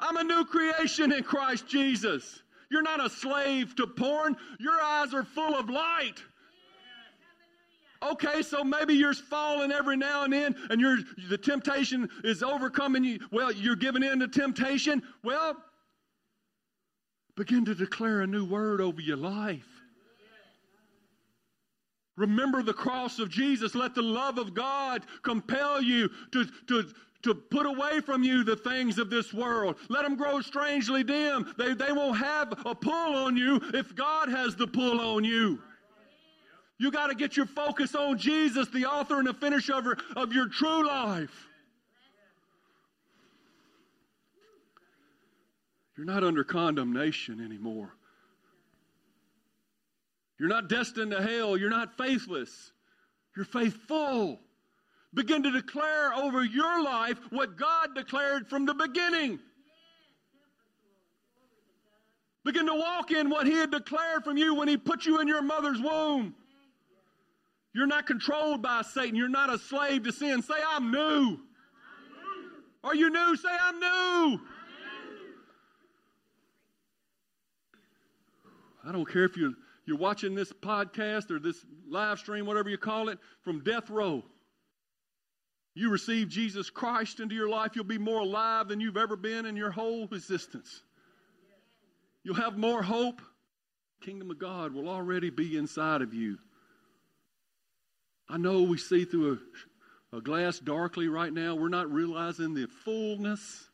I'm 0.00 0.16
a 0.16 0.24
new 0.24 0.44
creation 0.44 1.12
in 1.12 1.22
Christ 1.22 1.66
Jesus. 1.66 2.42
You're 2.70 2.82
not 2.82 3.04
a 3.04 3.10
slave 3.10 3.76
to 3.76 3.86
porn. 3.86 4.36
Your 4.58 4.80
eyes 4.80 5.14
are 5.14 5.24
full 5.24 5.54
of 5.54 5.70
light. 5.70 6.22
Okay, 8.02 8.42
so 8.42 8.62
maybe 8.62 8.94
you're 8.94 9.14
falling 9.14 9.72
every 9.72 9.96
now 9.96 10.24
and 10.24 10.32
then 10.32 10.54
and 10.68 10.80
you're, 10.80 10.98
the 11.30 11.38
temptation 11.38 12.08
is 12.22 12.42
overcoming 12.42 13.04
you. 13.04 13.18
Well, 13.32 13.52
you're 13.52 13.76
giving 13.76 14.02
in 14.02 14.18
to 14.20 14.28
temptation. 14.28 15.02
Well, 15.22 15.56
begin 17.36 17.64
to 17.64 17.74
declare 17.74 18.20
a 18.20 18.26
new 18.26 18.44
word 18.44 18.80
over 18.80 19.00
your 19.00 19.16
life. 19.16 19.66
Remember 22.16 22.62
the 22.62 22.74
cross 22.74 23.18
of 23.18 23.28
Jesus. 23.28 23.74
Let 23.74 23.94
the 23.94 24.02
love 24.02 24.38
of 24.38 24.54
God 24.54 25.02
compel 25.22 25.82
you 25.82 26.10
to, 26.32 26.44
to, 26.68 26.84
to 27.24 27.34
put 27.34 27.66
away 27.66 28.00
from 28.00 28.22
you 28.22 28.44
the 28.44 28.56
things 28.56 28.98
of 28.98 29.10
this 29.10 29.32
world. 29.34 29.76
Let 29.88 30.02
them 30.02 30.16
grow 30.16 30.40
strangely 30.40 31.02
dim. 31.02 31.52
They, 31.58 31.74
they 31.74 31.92
won't 31.92 32.18
have 32.18 32.52
a 32.64 32.74
pull 32.74 33.16
on 33.16 33.36
you 33.36 33.60
if 33.74 33.94
God 33.94 34.28
has 34.28 34.54
the 34.56 34.66
pull 34.66 35.00
on 35.00 35.24
you. 35.24 35.58
You 36.78 36.90
got 36.90 37.08
to 37.08 37.14
get 37.14 37.36
your 37.36 37.46
focus 37.46 37.94
on 37.94 38.18
Jesus, 38.18 38.68
the 38.68 38.86
author 38.86 39.18
and 39.18 39.26
the 39.26 39.34
finisher 39.34 39.74
of, 39.74 39.86
of 40.16 40.32
your 40.32 40.48
true 40.48 40.86
life. 40.86 41.48
You're 45.96 46.06
not 46.06 46.24
under 46.24 46.42
condemnation 46.42 47.40
anymore. 47.40 47.94
You're 50.38 50.48
not 50.48 50.68
destined 50.68 51.12
to 51.12 51.22
hell. 51.22 51.56
You're 51.56 51.70
not 51.70 51.96
faithless. 51.96 52.72
You're 53.36 53.46
faithful. 53.46 54.40
Begin 55.14 55.42
to 55.44 55.50
declare 55.50 56.12
over 56.14 56.44
your 56.44 56.82
life 56.82 57.18
what 57.30 57.56
God 57.56 57.94
declared 57.94 58.48
from 58.48 58.66
the 58.66 58.74
beginning. 58.74 59.38
Begin 62.44 62.66
to 62.66 62.74
walk 62.74 63.10
in 63.10 63.30
what 63.30 63.46
He 63.46 63.52
had 63.52 63.70
declared 63.70 64.24
from 64.24 64.36
you 64.36 64.54
when 64.54 64.68
He 64.68 64.76
put 64.76 65.06
you 65.06 65.20
in 65.20 65.28
your 65.28 65.40
mother's 65.40 65.80
womb. 65.80 66.34
You're 67.72 67.86
not 67.86 68.06
controlled 68.06 68.60
by 68.60 68.82
Satan. 68.82 69.16
You're 69.16 69.28
not 69.28 69.52
a 69.52 69.58
slave 69.58 70.02
to 70.04 70.12
sin. 70.12 70.42
Say, 70.42 70.54
I'm 70.68 70.90
new. 70.90 71.38
Are 72.82 72.94
you 72.94 73.08
new? 73.08 73.36
Say, 73.36 73.48
I'm 73.48 73.80
new. 73.80 74.40
I 78.86 78.92
don't 78.92 79.10
care 79.10 79.24
if 79.24 79.36
you're 79.36 79.54
you're 79.86 79.98
watching 79.98 80.34
this 80.34 80.50
podcast 80.50 81.30
or 81.30 81.38
this 81.38 81.64
live 81.88 82.18
stream, 82.18 82.46
whatever 82.46 82.70
you 82.70 82.78
call 82.78 83.10
it, 83.10 83.18
from 83.42 83.62
death 83.62 83.90
row. 83.90 84.22
You 85.74 85.90
receive 85.90 86.28
Jesus 86.28 86.70
Christ 86.70 87.20
into 87.20 87.34
your 87.34 87.48
life, 87.48 87.72
you'll 87.74 87.84
be 87.84 87.98
more 87.98 88.20
alive 88.20 88.68
than 88.68 88.80
you've 88.80 88.96
ever 88.96 89.16
been 89.16 89.44
in 89.44 89.56
your 89.56 89.72
whole 89.72 90.04
existence. 90.04 90.82
You'll 92.22 92.36
have 92.36 92.56
more 92.56 92.82
hope. 92.82 93.20
Kingdom 94.00 94.30
of 94.30 94.38
God 94.38 94.72
will 94.72 94.88
already 94.88 95.30
be 95.30 95.56
inside 95.56 96.00
of 96.02 96.14
you. 96.14 96.38
I 98.28 98.36
know 98.36 98.62
we 98.62 98.78
see 98.78 99.04
through 99.04 99.38
a, 100.12 100.16
a 100.18 100.20
glass 100.20 100.58
darkly 100.58 101.08
right 101.08 101.32
now. 101.32 101.54
We're 101.54 101.68
not 101.68 101.90
realizing 101.90 102.54
the 102.54 102.66
fullness 102.84 103.68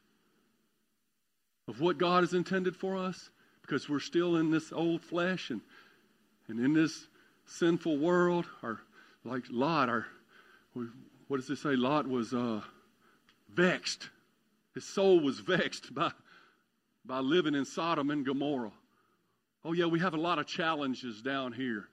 of 1.69 1.81
what 1.81 1.99
God 1.99 2.23
has 2.23 2.33
intended 2.33 2.75
for 2.77 2.97
us 2.97 3.31
because 3.63 3.89
we're 3.89 4.01
still 4.01 4.37
in 4.37 4.51
this 4.51 4.73
old 4.73 5.03
flesh 5.03 5.51
and 5.51 5.61
and 6.51 6.59
in 6.59 6.75
this 6.75 7.07
sinful 7.47 7.97
world, 7.99 8.45
our 8.63 8.81
like 9.25 9.45
Lot, 9.51 9.89
our 9.89 10.07
what 11.31 11.38
does 11.38 11.49
it 11.49 11.59
say? 11.59 11.77
Lot 11.77 12.09
was 12.09 12.35
uh, 12.35 12.61
vexed. 13.55 14.09
His 14.75 14.85
soul 14.85 15.21
was 15.21 15.38
vexed 15.38 15.95
by 15.95 16.11
by 17.05 17.21
living 17.21 17.55
in 17.55 17.64
Sodom 17.64 18.11
and 18.11 18.27
Gomorrah. 18.27 18.73
Oh 19.64 19.73
yeah, 19.73 19.87
we 19.87 20.01
have 20.01 20.14
a 20.14 20.21
lot 20.21 20.40
of 20.40 20.49
challenges 20.49 21.23
down 21.23 21.53
here. 21.53 21.87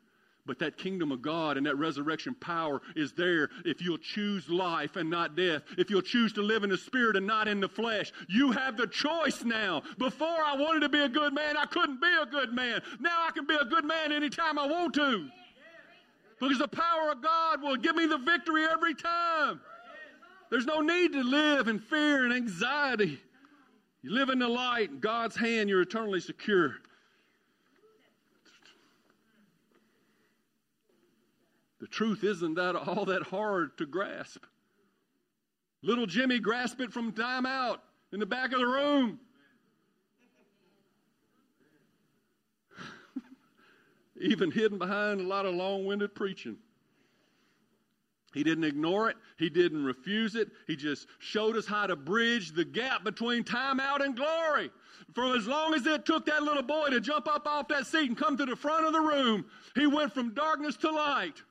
But 0.48 0.58
that 0.58 0.78
kingdom 0.78 1.12
of 1.12 1.22
God 1.22 1.56
and 1.58 1.68
that 1.68 1.78
resurrection 1.78 2.34
power 2.34 2.82
is 2.96 3.14
there 3.14 3.50
if 3.64 3.80
you'll 3.80 4.00
choose 4.00 4.50
life 4.50 4.96
and 4.96 5.08
not 5.08 5.36
death. 5.36 5.62
If 5.78 5.92
you'll 5.92 6.02
choose 6.02 6.34
to 6.34 6.42
live 6.42 6.64
in 6.64 6.72
the 6.72 6.78
spirit 6.78 7.16
and 7.16 7.28
not 7.28 7.48
in 7.48 7.60
the 7.60 7.70
flesh. 7.70 8.12
You 8.28 8.52
have 8.54 8.76
the 8.76 8.88
choice 8.88 9.44
now. 9.44 9.84
Before 10.00 10.44
I 10.44 10.56
wanted 10.56 10.80
to 10.80 10.90
be 10.90 11.02
a 11.02 11.10
good 11.10 11.36
man, 11.36 11.58
I 11.58 11.66
couldn't 11.66 12.02
be 12.02 12.10
a 12.20 12.26
good 12.26 12.54
man. 12.54 12.82
Now 13.00 13.28
I 13.28 13.30
can 13.32 13.46
be 13.46 13.56
a 13.56 13.66
good 13.66 13.86
man 13.86 14.12
anytime 14.12 14.58
I 14.58 14.66
want 14.66 14.96
to. 14.96 15.30
Because 16.40 16.60
the 16.60 16.68
power 16.68 17.12
of 17.12 17.22
God 17.22 17.62
will 17.62 17.76
give 17.76 17.96
me 17.96 18.06
the 18.06 18.18
victory 18.18 18.66
every 18.66 18.94
time. 18.94 19.60
There's 20.50 20.66
no 20.66 20.82
need 20.82 21.14
to 21.14 21.24
live 21.24 21.68
in 21.68 21.80
fear 21.80 22.26
and 22.26 22.34
anxiety. 22.34 23.20
You 24.02 24.14
live 24.14 24.30
in 24.30 24.40
the 24.40 24.48
light, 24.48 24.92
in 24.92 25.00
God's 25.00 25.36
hand, 25.36 25.70
you're 25.70 25.82
eternally 25.82 26.20
secure. 26.20 26.76
The 31.80 31.88
truth 31.88 32.24
isn't 32.24 32.56
that 32.56 32.76
all 32.76 33.06
that 33.06 33.24
hard 33.24 33.78
to 33.78 33.86
grasp. 33.86 34.44
Little 35.84 36.06
Jimmy 36.06 36.40
grasped 36.40 36.82
it 36.82 36.92
from 36.92 37.12
time 37.12 37.46
out 37.46 37.84
in 38.12 38.20
the 38.20 38.26
back 38.26 38.52
of 38.52 38.60
the 38.60 38.66
room. 38.66 39.20
Even 44.20 44.52
hidden 44.52 44.78
behind 44.78 45.22
a 45.22 45.24
lot 45.24 45.46
of 45.46 45.54
long 45.56 45.86
winded 45.86 46.16
preaching. 46.16 46.58
He 48.34 48.44
didn't 48.44 48.66
ignore 48.66 49.10
it. 49.10 49.18
He 49.38 49.50
didn't 49.50 49.84
refuse 49.84 50.36
it. 50.36 50.50
He 50.68 50.76
just 50.76 51.08
showed 51.20 51.56
us 51.56 51.66
how 51.66 51.88
to 51.88 51.96
bridge 51.96 52.52
the 52.52 52.66
gap 52.66 53.04
between 53.04 53.44
time 53.44 53.80
out 53.80 54.04
and 54.04 54.16
glory. 54.16 54.70
For 55.14 55.36
as 55.36 55.48
long 55.48 55.74
as 55.74 55.88
it 55.88 56.06
took 56.06 56.26
that 56.26 56.44
little 56.44 56.64
boy 56.64 56.90
to 56.90 57.00
jump 57.00 57.28
up 57.28 57.48
off 57.48 57.68
that 57.70 57.88
seat 57.88 58.10
and 58.10 58.18
come 58.18 58.38
to 58.38 58.46
the 58.46 58.56
front 58.56 58.86
of 58.86 58.94
the 58.94 59.00
room, 59.00 59.46
he 59.76 59.88
went 59.88 60.14
from 60.14 60.34
darkness 60.34 60.76
to 60.78 60.92
light. 60.92 61.42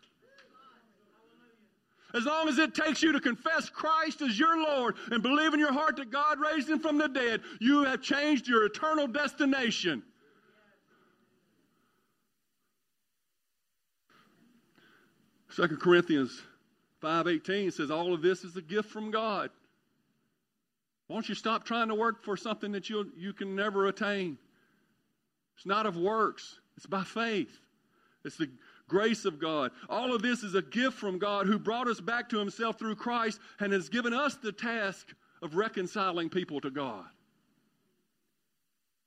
As 2.14 2.24
long 2.24 2.48
as 2.48 2.58
it 2.58 2.74
takes 2.74 3.02
you 3.02 3.12
to 3.12 3.20
confess 3.20 3.68
Christ 3.68 4.22
as 4.22 4.38
your 4.38 4.56
Lord 4.62 4.96
and 5.10 5.22
believe 5.22 5.54
in 5.54 5.60
your 5.60 5.72
heart 5.72 5.96
that 5.96 6.10
God 6.10 6.38
raised 6.38 6.68
him 6.68 6.78
from 6.78 6.98
the 6.98 7.08
dead, 7.08 7.42
you 7.60 7.84
have 7.84 8.00
changed 8.00 8.46
your 8.46 8.64
eternal 8.64 9.06
destination. 9.06 10.02
Second 15.56 15.80
Corinthians 15.80 16.42
5:18 17.00 17.70
says 17.70 17.90
all 17.90 18.12
of 18.12 18.20
this 18.20 18.44
is 18.44 18.58
a 18.58 18.62
gift 18.62 18.90
from 18.90 19.10
God. 19.10 19.50
Why 21.06 21.16
don't 21.16 21.28
you 21.30 21.34
stop 21.34 21.64
trying 21.64 21.88
to 21.88 21.94
work 21.94 22.22
for 22.22 22.36
something 22.36 22.72
that 22.72 22.90
you 22.90 23.10
you 23.16 23.32
can 23.32 23.56
never 23.56 23.86
attain? 23.86 24.36
It's 25.56 25.64
not 25.64 25.86
of 25.86 25.96
works, 25.96 26.60
it's 26.76 26.84
by 26.84 27.04
faith. 27.04 27.58
It's 28.22 28.36
the 28.36 28.50
grace 28.86 29.24
of 29.24 29.38
God. 29.38 29.70
All 29.88 30.14
of 30.14 30.20
this 30.20 30.42
is 30.42 30.54
a 30.54 30.60
gift 30.60 30.98
from 30.98 31.18
God 31.18 31.46
who 31.46 31.58
brought 31.58 31.88
us 31.88 32.02
back 32.02 32.28
to 32.28 32.38
himself 32.38 32.78
through 32.78 32.96
Christ 32.96 33.40
and 33.58 33.72
has 33.72 33.88
given 33.88 34.12
us 34.12 34.34
the 34.34 34.52
task 34.52 35.14
of 35.40 35.56
reconciling 35.56 36.28
people 36.28 36.60
to 36.60 36.70
God. 36.70 37.06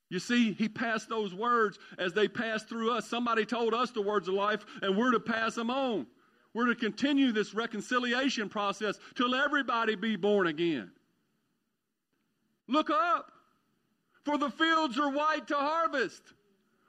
You 0.10 0.18
see, 0.18 0.54
he 0.54 0.68
passed 0.68 1.10
those 1.10 1.32
words 1.32 1.78
as 2.00 2.14
they 2.14 2.28
passed 2.28 2.68
through 2.68 2.92
us. 2.92 3.08
Somebody 3.08 3.46
told 3.46 3.76
us 3.76 3.92
the 3.92 4.02
words 4.02 4.28
of 4.28 4.34
life, 4.34 4.66
and 4.82 4.98
we're 4.98 5.12
to 5.12 5.20
pass 5.20 5.54
them 5.54 5.70
on. 5.70 6.08
We're 6.54 6.68
to 6.68 6.76
continue 6.76 7.32
this 7.32 7.54
reconciliation 7.54 8.50
process 8.50 8.98
till 9.16 9.36
everybody 9.36 9.96
be 9.96 10.16
born 10.16 10.48
again. 10.48 10.92
Look 12.68 12.90
up, 12.90 13.32
for 14.24 14.38
the 14.38 14.50
fields 14.50 14.98
are 15.00 15.10
white 15.10 15.48
to 15.48 15.56
harvest. 15.56 16.22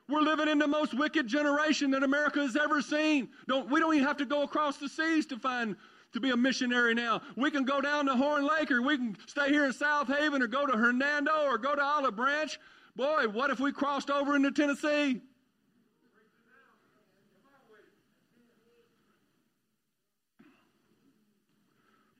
We're 0.09 0.23
living 0.23 0.49
in 0.49 0.59
the 0.59 0.67
most 0.67 0.93
wicked 0.93 1.27
generation 1.27 1.91
that 1.93 2.03
America 2.03 2.41
has 2.41 2.57
ever 2.57 2.83
seen. 2.83 3.29
Don't, 3.47 3.71
we 3.71 3.81
don't 3.81 3.95
even 3.95 4.07
have 4.07 4.17
to 4.17 4.27
go 4.27 4.43
across 4.43 4.77
the 4.77 4.89
seas 4.89 5.25
to 5.27 5.39
find 5.39 5.77
to 6.13 6.21
be 6.21 6.31
a 6.31 6.37
missionary 6.37 6.95
now. 6.95 7.23
We 7.37 7.51
can 7.51 7.65
go 7.65 7.81
down 7.81 8.07
to 8.07 8.17
Horn 8.17 8.47
Lake 8.47 8.71
or 8.73 8.83
we 8.83 8.97
can 8.97 9.17
stay 9.27 9.51
here 9.51 9.65
in 9.65 9.73
Southaven 9.73 10.43
or 10.43 10.49
go 10.49 10.67
to 10.67 10.77
Hernando 10.77 11.45
or 11.45 11.59
go 11.59 11.77
to 11.77 11.83
Olive 11.83 12.17
Branch. 12.17 12.59
Boy, 12.97 13.29
what 13.29 13.51
if 13.51 13.61
we 13.61 13.71
crossed 13.71 14.11
over 14.11 14.35
into 14.35 14.51
Tennessee? 14.51 15.21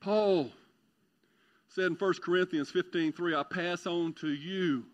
Paul 0.01 0.51
said 1.69 1.85
in 1.85 1.93
1 1.93 2.13
Corinthians 2.23 2.69
15 2.69 3.13
3, 3.13 3.35
I 3.35 3.43
pass 3.43 3.85
on 3.85 4.13
to 4.13 4.27
you 4.27 4.85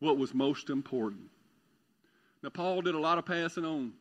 what 0.00 0.18
was 0.18 0.34
most 0.34 0.68
important. 0.68 1.30
Now, 2.42 2.50
Paul 2.50 2.82
did 2.82 2.94
a 2.94 3.00
lot 3.00 3.18
of 3.18 3.24
passing 3.24 3.64
on. 3.64 3.92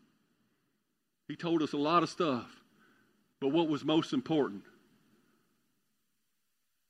He 1.27 1.35
told 1.35 1.61
us 1.61 1.73
a 1.73 1.77
lot 1.77 2.03
of 2.03 2.09
stuff. 2.09 2.47
But 3.39 3.49
what 3.49 3.69
was 3.69 3.83
most 3.83 4.13
important? 4.13 4.63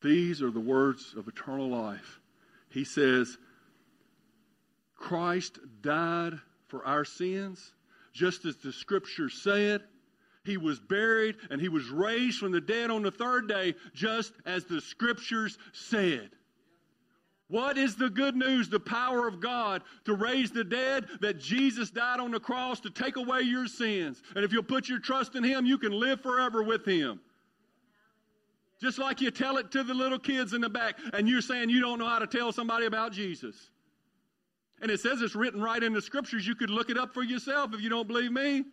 These 0.01 0.41
are 0.41 0.51
the 0.51 0.59
words 0.59 1.13
of 1.17 1.27
eternal 1.27 1.69
life. 1.69 2.19
He 2.69 2.83
says, 2.83 3.37
Christ 4.95 5.59
died 5.81 6.39
for 6.67 6.85
our 6.85 7.05
sins, 7.05 7.73
just 8.13 8.45
as 8.45 8.55
the 8.57 8.71
scriptures 8.71 9.41
said. 9.41 9.81
He 10.45 10.57
was 10.57 10.79
buried 10.79 11.35
and 11.49 11.59
he 11.59 11.69
was 11.69 11.89
raised 11.89 12.39
from 12.39 12.51
the 12.51 12.61
dead 12.61 12.91
on 12.91 13.01
the 13.01 13.11
third 13.11 13.47
day, 13.47 13.75
just 13.93 14.33
as 14.45 14.65
the 14.65 14.79
scriptures 14.79 15.57
said. 15.73 16.29
What 17.47 17.77
is 17.77 17.95
the 17.95 18.09
good 18.09 18.35
news? 18.35 18.69
The 18.69 18.79
power 18.79 19.27
of 19.27 19.39
God 19.39 19.83
to 20.05 20.15
raise 20.15 20.51
the 20.51 20.63
dead, 20.63 21.05
that 21.21 21.39
Jesus 21.39 21.91
died 21.91 22.19
on 22.19 22.31
the 22.31 22.39
cross 22.39 22.79
to 22.81 22.89
take 22.89 23.17
away 23.17 23.41
your 23.41 23.67
sins. 23.67 24.21
And 24.35 24.43
if 24.43 24.51
you'll 24.51 24.63
put 24.63 24.89
your 24.89 24.99
trust 24.99 25.35
in 25.35 25.43
Him, 25.43 25.65
you 25.65 25.77
can 25.77 25.91
live 25.91 26.21
forever 26.21 26.63
with 26.63 26.85
Him. 26.85 27.19
Just 28.81 28.97
like 28.97 29.21
you 29.21 29.31
tell 29.31 29.57
it 29.57 29.71
to 29.71 29.83
the 29.83 29.93
little 29.93 30.19
kids 30.19 30.53
in 30.53 30.61
the 30.61 30.69
back, 30.69 30.97
and 31.13 31.29
you're 31.29 31.41
saying 31.41 31.69
you 31.69 31.81
don't 31.81 31.99
know 31.99 32.09
how 32.09 32.19
to 32.19 32.27
tell 32.27 32.51
somebody 32.51 32.87
about 32.87 33.13
Jesus. 33.13 33.55
And 34.81 34.91
it 34.91 34.99
says 34.99 35.21
it's 35.21 35.35
written 35.35 35.61
right 35.61 35.81
in 35.81 35.93
the 35.93 36.01
scriptures. 36.01 36.45
You 36.45 36.55
could 36.55 36.69
look 36.69 36.89
it 36.89 36.97
up 36.97 37.13
for 37.13 37.23
yourself 37.23 37.73
if 37.73 37.81
you 37.81 37.89
don't 37.89 38.07
believe 38.07 38.31
me. 38.31 38.65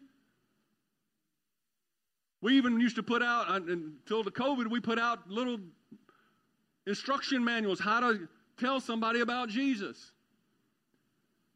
We 2.42 2.56
even 2.56 2.80
used 2.80 2.96
to 2.96 3.02
put 3.02 3.22
out, 3.22 3.48
until 3.50 4.22
the 4.22 4.30
COVID, 4.30 4.68
we 4.68 4.80
put 4.80 4.98
out 4.98 5.30
little 5.30 5.58
instruction 6.86 7.44
manuals 7.44 7.80
how 7.80 8.00
to 8.00 8.28
tell 8.58 8.80
somebody 8.80 9.20
about 9.20 9.48
Jesus. 9.48 10.12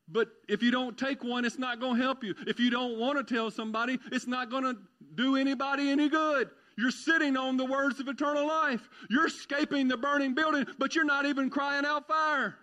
But 0.09 0.29
if 0.49 0.63
you 0.63 0.71
don't 0.71 0.97
take 0.97 1.25
one, 1.25 1.45
it's 1.45 1.59
not 1.59 1.81
going 1.81 1.97
to 1.97 2.03
help 2.03 2.23
you. 2.23 2.35
If 2.47 2.61
you 2.61 2.71
don't 2.71 2.99
want 2.99 3.19
to 3.19 3.35
tell 3.35 3.51
somebody, 3.51 3.99
it's 4.13 4.29
not 4.29 4.49
going 4.51 4.63
to 4.63 4.77
do 5.17 5.35
anybody 5.37 5.91
any 5.91 6.09
good. 6.09 6.49
You're 6.79 6.93
sitting 6.93 7.37
on 7.37 7.57
the 7.57 7.65
words 7.65 7.99
of 7.99 8.07
eternal 8.07 8.47
life. 8.47 8.89
You're 9.11 9.27
escaping 9.27 9.89
the 9.89 9.97
burning 9.97 10.35
building, 10.35 10.67
but 10.79 10.95
you're 10.95 11.05
not 11.05 11.27
even 11.27 11.51
crying 11.51 11.85
out 11.85 12.07
fire. 12.07 12.57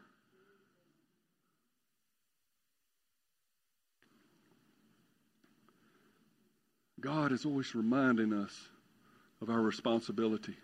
God 7.04 7.34
is 7.34 7.46
always 7.46 7.76
reminding 7.76 8.32
us 8.32 8.70
of 9.42 9.50
our 9.50 9.62
responsibility 9.62 10.56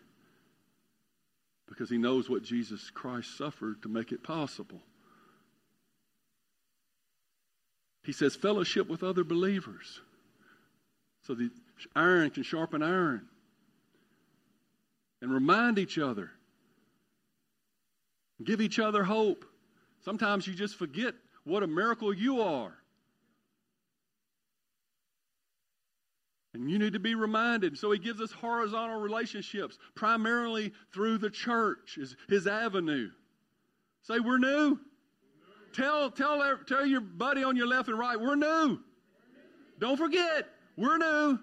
because 1.67 1.89
he 1.89 1.97
knows 1.97 2.29
what 2.29 2.43
Jesus 2.43 2.89
Christ 2.89 3.37
suffered 3.37 3.81
to 3.83 3.89
make 3.89 4.13
it 4.13 4.23
possible. 4.23 4.81
He 8.05 8.13
says, 8.13 8.37
fellowship 8.37 8.87
with 8.87 9.03
other 9.03 9.25
believers 9.25 9.99
so 11.23 11.35
the 11.35 11.51
iron 11.93 12.29
can 12.29 12.43
sharpen 12.43 12.81
iron 12.81 13.27
and 15.21 15.31
remind 15.33 15.77
each 15.77 15.97
other, 15.97 16.31
give 18.41 18.61
each 18.61 18.79
other 18.79 19.03
hope. 19.03 19.43
Sometimes 20.05 20.47
you 20.47 20.53
just 20.53 20.77
forget 20.77 21.13
what 21.43 21.63
a 21.63 21.67
miracle 21.67 22.13
you 22.13 22.41
are. 22.41 22.78
And 26.59 26.69
you 26.69 26.77
need 26.77 26.91
to 26.91 26.99
be 26.99 27.15
reminded. 27.15 27.77
So 27.77 27.89
he 27.91 27.99
gives 27.99 28.19
us 28.19 28.33
horizontal 28.33 28.99
relationships, 28.99 29.79
primarily 29.95 30.73
through 30.91 31.19
the 31.19 31.29
church, 31.29 31.97
is 31.97 32.17
his 32.27 32.47
avenue. 32.47 33.09
Say, 34.03 34.19
we're 34.19 34.39
new. 34.39 34.77
Tell, 35.71 36.11
tell, 36.11 36.57
tell 36.67 36.85
your 36.85 36.99
buddy 36.99 37.45
on 37.45 37.55
your 37.55 37.67
left 37.67 37.87
and 37.87 37.97
right, 37.97 38.19
we're 38.19 38.35
new. 38.35 38.77
Don't 39.79 39.95
forget, 39.95 40.49
we're 40.75 40.97
new. 40.97 41.39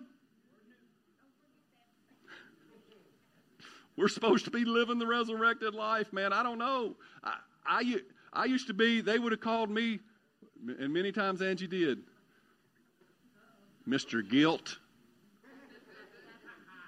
We're 3.97 4.09
supposed 4.09 4.45
to 4.45 4.51
be 4.51 4.67
living 4.67 4.99
the 4.99 5.07
resurrected 5.07 5.75
life, 5.75 6.13
man. 6.13 6.35
I 6.35 6.43
don't 6.43 6.59
know. 6.59 6.95
I, 7.25 7.37
I, 7.65 7.97
I 8.35 8.45
used 8.45 8.67
to 8.67 8.75
be, 8.75 9.01
they 9.01 9.19
would 9.19 9.33
have 9.33 9.41
called 9.41 9.71
me, 9.71 9.99
and 10.79 10.93
many 10.93 11.11
times 11.11 11.41
Angie 11.41 11.67
did, 11.67 12.01
Mr. 13.89 14.29
Guilt. 14.29 14.77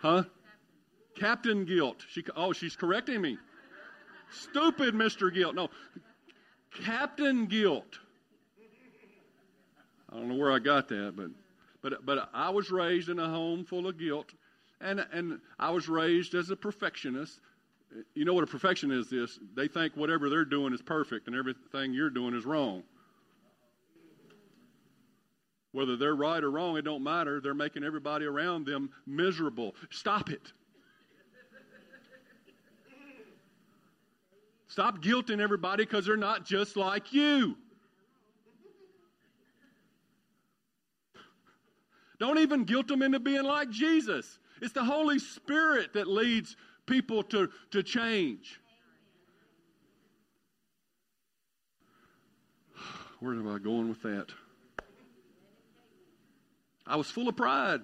Huh? 0.00 0.24
Captain 1.16 1.64
Guilt. 1.64 2.04
She, 2.08 2.24
oh, 2.36 2.52
she's 2.52 2.76
correcting 2.76 3.20
me. 3.20 3.36
Stupid 4.30 4.94
Mr. 4.94 5.32
Guilt. 5.32 5.54
No, 5.54 5.68
Captain 6.84 7.46
Guilt. 7.46 7.98
I 10.10 10.16
don't 10.16 10.28
know 10.28 10.36
where 10.36 10.52
I 10.52 10.58
got 10.58 10.88
that, 10.88 11.14
but 11.16 11.30
but 11.82 12.06
but 12.06 12.30
I 12.32 12.50
was 12.50 12.70
raised 12.70 13.08
in 13.08 13.18
a 13.18 13.28
home 13.28 13.64
full 13.64 13.86
of 13.86 13.98
guilt, 13.98 14.32
and 14.80 15.04
and 15.12 15.40
I 15.58 15.70
was 15.70 15.88
raised 15.88 16.34
as 16.34 16.50
a 16.50 16.56
perfectionist. 16.56 17.40
You 18.14 18.24
know 18.24 18.34
what 18.34 18.44
a 18.44 18.46
perfectionist 18.46 19.12
is? 19.12 19.38
They 19.54 19.68
think 19.68 19.96
whatever 19.96 20.28
they're 20.28 20.44
doing 20.44 20.72
is 20.72 20.82
perfect, 20.82 21.26
and 21.26 21.36
everything 21.36 21.92
you're 21.92 22.10
doing 22.10 22.34
is 22.34 22.44
wrong. 22.44 22.82
Whether 25.78 25.96
they're 25.96 26.16
right 26.16 26.42
or 26.42 26.50
wrong, 26.50 26.76
it 26.76 26.82
don't 26.82 27.04
matter. 27.04 27.40
They're 27.40 27.54
making 27.54 27.84
everybody 27.84 28.24
around 28.24 28.66
them 28.66 28.90
miserable. 29.06 29.76
Stop 29.90 30.28
it. 30.28 30.52
Stop 34.66 35.00
guilting 35.00 35.38
everybody 35.38 35.84
because 35.84 36.04
they're 36.04 36.16
not 36.16 36.44
just 36.44 36.76
like 36.76 37.12
you. 37.12 37.54
Don't 42.18 42.40
even 42.40 42.64
guilt 42.64 42.88
them 42.88 43.00
into 43.00 43.20
being 43.20 43.44
like 43.44 43.70
Jesus. 43.70 44.40
It's 44.60 44.72
the 44.72 44.82
Holy 44.82 45.20
Spirit 45.20 45.92
that 45.92 46.08
leads 46.08 46.56
people 46.86 47.22
to, 47.22 47.50
to 47.70 47.84
change. 47.84 48.60
Where 53.20 53.34
am 53.34 53.46
I 53.46 53.60
going 53.60 53.88
with 53.88 54.02
that? 54.02 54.32
I 56.88 56.96
was 56.96 57.10
full 57.10 57.28
of 57.28 57.36
pride. 57.36 57.82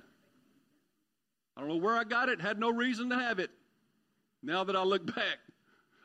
I 1.57 1.61
don't 1.61 1.69
know 1.69 1.77
where 1.77 1.95
I 1.95 2.05
got 2.05 2.31
it, 2.31 2.41
had 2.41 2.59
no 2.59 2.71
reason 2.71 3.11
to 3.11 3.17
have 3.17 3.39
it. 3.39 3.51
Now 4.43 4.65
that 4.65 4.75
I 4.75 4.83
look 4.83 5.07
back, 5.15 5.39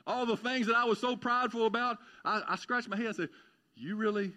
all 0.06 0.26
the 0.26 0.38
things 0.38 0.68
that 0.68 0.76
I 0.76 0.84
was 0.84 1.00
so 1.00 1.16
prideful 1.16 1.66
about, 1.66 1.98
I, 2.26 2.42
I 2.50 2.56
scratched 2.58 2.90
my 2.90 2.98
head 2.98 3.08
and 3.08 3.16
said, 3.16 3.30
You 3.76 3.96
really 3.96 4.34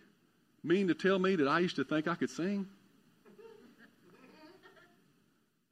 mean 0.63 0.89
to 0.89 0.95
tell 0.95 1.19
me 1.19 1.37
that 1.37 1.49
I 1.49 1.59
used 1.59 1.77
to 1.77 1.85
think 1.85 2.07
I 2.07 2.15
could 2.15 2.31
sing? 2.31 2.67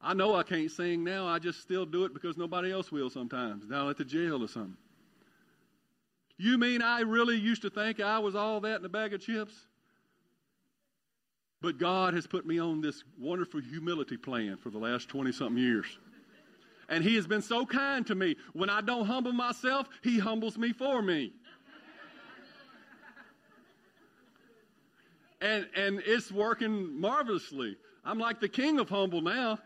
I 0.03 0.15
know 0.15 0.35
I 0.35 0.43
can't 0.43 0.71
sing 0.71 1.05
now. 1.05 1.27
I 1.27 1.39
just 1.39 1.61
still 1.61 1.87
do 1.87 2.05
it 2.05 2.13
because 2.13 2.37
nobody 2.37 2.73
else 2.73 2.91
will 2.91 3.09
sometimes, 3.09 3.67
down 3.67 3.89
at 3.89 3.99
the 3.99 4.05
jail 4.05 4.43
or 4.43 4.49
something. 4.49 4.77
You 6.39 6.59
mean 6.59 6.83
I 6.83 7.01
really 7.01 7.37
used 7.37 7.63
to 7.63 7.71
think 7.71 8.01
I 8.01 8.19
was 8.19 8.35
all 8.35 8.61
that 8.61 8.81
in 8.81 8.85
a 8.85 8.89
bag 8.89 9.13
of 9.13 9.21
chips? 9.21 9.55
But 11.63 11.79
God 11.79 12.15
has 12.15 12.27
put 12.27 12.47
me 12.47 12.59
on 12.59 12.81
this 12.81 13.05
wonderful 13.19 13.61
humility 13.61 14.17
plan 14.17 14.57
for 14.57 14.71
the 14.71 14.79
last 14.79 15.09
20 15.09 15.31
something 15.33 15.63
years. 15.63 15.99
And 16.89 17.05
He 17.05 17.15
has 17.17 17.27
been 17.27 17.43
so 17.43 17.67
kind 17.67 18.07
to 18.07 18.15
me. 18.15 18.37
When 18.53 18.71
I 18.71 18.81
don't 18.81 19.07
humble 19.07 19.33
myself, 19.33 19.89
He 20.03 20.19
humbles 20.19 20.57
me 20.57 20.73
for 20.73 21.03
me. 21.03 21.33
And, 25.43 25.67
and 25.75 26.03
it's 26.05 26.31
working 26.31 27.01
marvelously. 27.01 27.77
I'm 28.05 28.19
like 28.19 28.41
the 28.41 28.49
king 28.49 28.79
of 28.79 28.89
humble 28.89 29.23
now. 29.23 29.59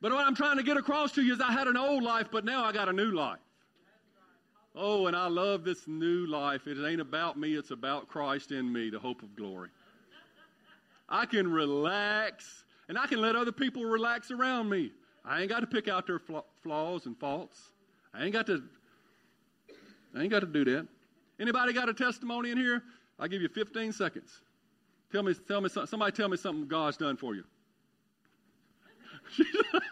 But 0.00 0.12
what 0.12 0.26
I'm 0.26 0.34
trying 0.34 0.58
to 0.58 0.62
get 0.62 0.76
across 0.76 1.12
to 1.12 1.22
you 1.22 1.34
is 1.34 1.40
I 1.40 1.52
had 1.52 1.66
an 1.66 1.76
old 1.76 2.02
life, 2.02 2.28
but 2.30 2.44
now 2.44 2.64
I 2.64 2.72
got 2.72 2.88
a 2.88 2.92
new 2.92 3.10
life. 3.10 3.40
Oh, 4.80 5.08
and 5.08 5.16
I 5.16 5.26
love 5.26 5.64
this 5.64 5.88
new 5.88 6.26
life. 6.26 6.68
It 6.68 6.78
ain't 6.86 7.00
about 7.00 7.36
me, 7.36 7.56
it's 7.56 7.72
about 7.72 8.06
Christ 8.06 8.52
in 8.52 8.72
me, 8.72 8.90
the 8.90 8.98
hope 9.00 9.24
of 9.24 9.34
glory. 9.34 9.70
I 11.08 11.26
can 11.26 11.50
relax, 11.50 12.64
and 12.88 12.96
I 12.96 13.08
can 13.08 13.20
let 13.20 13.34
other 13.34 13.50
people 13.50 13.84
relax 13.84 14.30
around 14.30 14.68
me. 14.68 14.92
I 15.24 15.40
ain't 15.40 15.48
got 15.48 15.60
to 15.60 15.66
pick 15.66 15.88
out 15.88 16.06
their 16.06 16.20
flaws 16.62 17.06
and 17.06 17.18
faults. 17.18 17.72
I 18.14 18.22
ain't 18.22 18.32
got 18.32 18.46
to. 18.46 18.62
I 20.16 20.22
ain't 20.22 20.30
got 20.30 20.40
to 20.40 20.46
do 20.46 20.64
that. 20.66 20.86
Anybody 21.40 21.72
got 21.72 21.88
a 21.88 21.94
testimony 21.94 22.52
in 22.52 22.56
here? 22.56 22.84
I'll 23.18 23.26
give 23.26 23.42
you 23.42 23.48
15 23.48 23.90
seconds. 23.92 24.42
Tell 25.10 25.24
me, 25.24 25.34
tell 25.48 25.60
me, 25.60 25.68
somebody 25.68 26.12
tell 26.12 26.28
me 26.28 26.36
something 26.36 26.68
God's 26.68 26.96
done 26.96 27.16
for 27.16 27.34
you. 27.34 27.42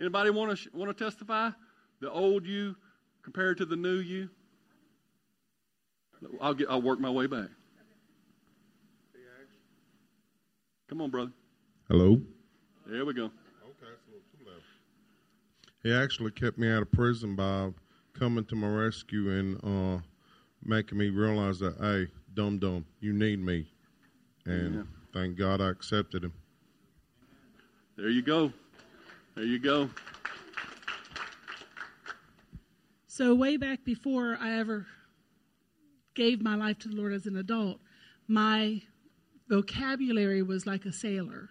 Anybody 0.00 0.30
want 0.30 0.58
to 0.58 0.70
want 0.74 0.96
to 0.96 1.04
testify? 1.04 1.50
The 2.00 2.10
old 2.10 2.44
you 2.44 2.74
compared 3.26 3.58
to 3.58 3.64
the 3.66 3.74
new 3.74 3.96
you. 3.96 4.30
I'll 6.40 6.54
get. 6.54 6.68
I'll 6.70 6.80
work 6.80 7.00
my 7.00 7.10
way 7.10 7.26
back. 7.26 7.48
Come 10.88 11.00
on, 11.00 11.10
brother. 11.10 11.32
Hello. 11.88 12.22
There 12.86 13.04
we 13.04 13.12
go. 13.12 13.24
Okay, 13.24 13.32
so 14.06 14.12
too 14.12 14.48
left. 14.48 14.62
He 15.82 15.92
actually 15.92 16.30
kept 16.30 16.56
me 16.56 16.70
out 16.70 16.82
of 16.82 16.92
prison 16.92 17.34
by 17.34 17.70
coming 18.16 18.44
to 18.44 18.54
my 18.54 18.68
rescue 18.68 19.30
and 19.30 19.58
uh, 19.64 20.00
making 20.62 20.96
me 20.96 21.08
realize 21.08 21.58
that, 21.58 21.76
hey, 21.80 22.06
dum 22.34 22.60
dum, 22.60 22.86
you 23.00 23.12
need 23.12 23.40
me. 23.40 23.66
And 24.44 24.74
yeah. 24.76 24.82
thank 25.12 25.36
God 25.36 25.60
I 25.60 25.70
accepted 25.70 26.22
him. 26.22 26.32
There 27.96 28.08
you 28.08 28.22
go. 28.22 28.52
There 29.34 29.44
you 29.44 29.58
go. 29.58 29.90
So, 33.16 33.34
way 33.34 33.56
back 33.56 33.82
before 33.82 34.36
I 34.38 34.58
ever 34.58 34.86
gave 36.12 36.42
my 36.42 36.54
life 36.54 36.78
to 36.80 36.88
the 36.88 36.96
Lord 36.96 37.14
as 37.14 37.24
an 37.24 37.38
adult, 37.38 37.80
my 38.28 38.82
vocabulary 39.48 40.42
was 40.42 40.66
like 40.66 40.84
a 40.84 40.92
sailor. 40.92 41.48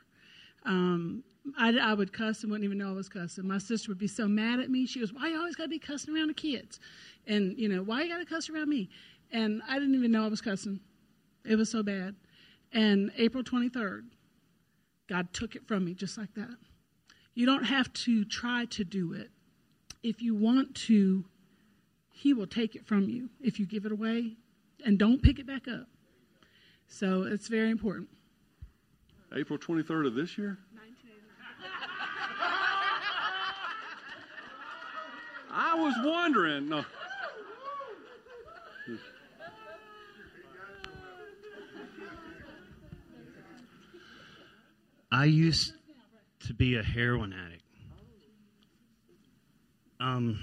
Um, 0.64 1.24
I, 1.58 1.76
I, 1.76 1.96
would 1.96 2.14
cuss 2.14 2.44
and 2.44 2.52
wouldn't 2.52 2.66
even 2.66 2.78
know 2.78 2.90
I 2.90 2.94
was 2.94 3.10
cussing. 3.10 3.48
My 3.48 3.58
sister 3.58 3.90
would 3.90 3.98
be 3.98 4.08
so 4.08 4.28
mad 4.28 4.60
at 4.60 4.70
me. 4.70 4.86
She 4.86 5.00
goes, 5.00 5.12
"Why 5.12 5.30
you 5.30 5.40
always 5.40 5.56
got 5.56 5.64
to 5.64 5.70
be 5.70 5.80
cussing 5.80 6.16
around 6.16 6.28
the 6.28 6.36
kids?" 6.36 6.80
And 7.26 7.58
you 7.58 7.68
know, 7.68 7.82
why 7.82 8.04
you 8.04 8.10
got 8.10 8.20
to 8.20 8.26
cuss 8.26 8.48
around 8.48 8.70
me? 8.70 8.88
And 9.32 9.64
I 9.68 9.80
didn't 9.80 9.96
even 9.96 10.12
know 10.12 10.24
I 10.24 10.28
was 10.28 10.42
cussing. 10.42 10.80
It 11.46 11.56
was 11.56 11.72
so 11.72 11.82
bad. 11.82 12.14
And 12.74 13.12
April 13.18 13.44
23rd, 13.44 14.04
God 15.10 15.34
took 15.34 15.56
it 15.56 15.68
from 15.68 15.84
me 15.84 15.96
just 15.96 16.16
like 16.16 16.36
that. 16.36 16.58
You 17.34 17.48
don't 17.48 17.64
have 17.64 17.92
to 17.94 18.24
try 18.24 18.66
to 18.66 18.84
do 18.84 19.14
it. 19.14 19.32
If 20.04 20.22
you 20.22 20.36
want 20.36 20.76
to, 20.76 21.26
He 22.18 22.34
will 22.34 22.48
take 22.48 22.76
it 22.76 22.88
from 22.88 23.10
you 23.10 23.30
if 23.42 23.60
you 23.60 23.66
give 23.66 23.86
it 23.86 23.92
away 23.92 24.38
and 24.86 24.98
don't 24.98 25.22
pick 25.22 25.38
it 25.38 25.46
back 25.46 25.68
up. 25.68 25.88
So 26.88 27.24
it's 27.24 27.50
very 27.50 27.70
important. 27.70 28.08
April 29.36 29.60
23rd 29.60 30.08
of 30.08 30.16
this 30.16 30.38
year? 30.38 30.58
I 35.52 35.76
was 35.76 35.94
wondering. 36.04 36.70
No. 36.70 36.86
I 45.12 45.26
used 45.26 45.74
to 46.48 46.54
be 46.54 46.78
a 46.78 46.84
heroin 46.84 47.34
addict. 47.34 47.64
Um, 50.00 50.40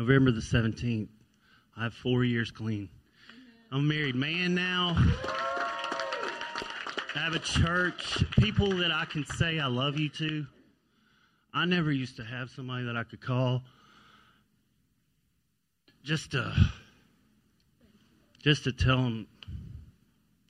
November 0.00 0.30
the 0.30 0.40
17th, 0.40 1.08
I 1.76 1.82
have 1.82 1.92
four 1.92 2.24
years 2.24 2.50
clean. 2.50 2.88
I'm 3.70 3.80
a 3.80 3.82
married 3.82 4.14
man 4.14 4.54
now. 4.54 4.94
I 7.14 7.18
have 7.18 7.34
a 7.34 7.38
church, 7.38 8.24
people 8.38 8.70
that 8.78 8.90
I 8.92 9.04
can 9.04 9.26
say 9.26 9.58
I 9.58 9.66
love 9.66 9.98
you 9.98 10.08
to. 10.08 10.46
I 11.52 11.66
never 11.66 11.92
used 11.92 12.16
to 12.16 12.24
have 12.24 12.48
somebody 12.48 12.84
that 12.86 12.96
I 12.96 13.04
could 13.04 13.20
call 13.20 13.60
just 16.02 16.30
to 16.30 16.50
just 18.42 18.64
to 18.64 18.72
tell 18.72 19.02
them 19.02 19.26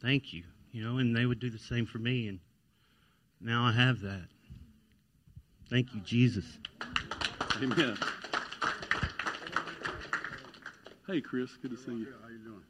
thank 0.00 0.32
you, 0.32 0.44
you 0.70 0.84
know, 0.84 0.98
and 0.98 1.16
they 1.16 1.26
would 1.26 1.40
do 1.40 1.50
the 1.50 1.58
same 1.58 1.86
for 1.86 1.98
me 1.98 2.28
and 2.28 2.38
now 3.40 3.64
I 3.64 3.72
have 3.72 4.00
that. 4.02 4.28
Thank 5.68 5.92
you, 5.92 6.00
Jesus. 6.02 6.44
Amen. 7.60 7.98
Hey, 11.10 11.20
Chris, 11.20 11.50
good 11.56 11.72
to 11.72 11.76
see 11.76 11.90
you. 11.90 12.14
How 12.22 12.28
you 12.28 12.38
doing? 12.38 12.62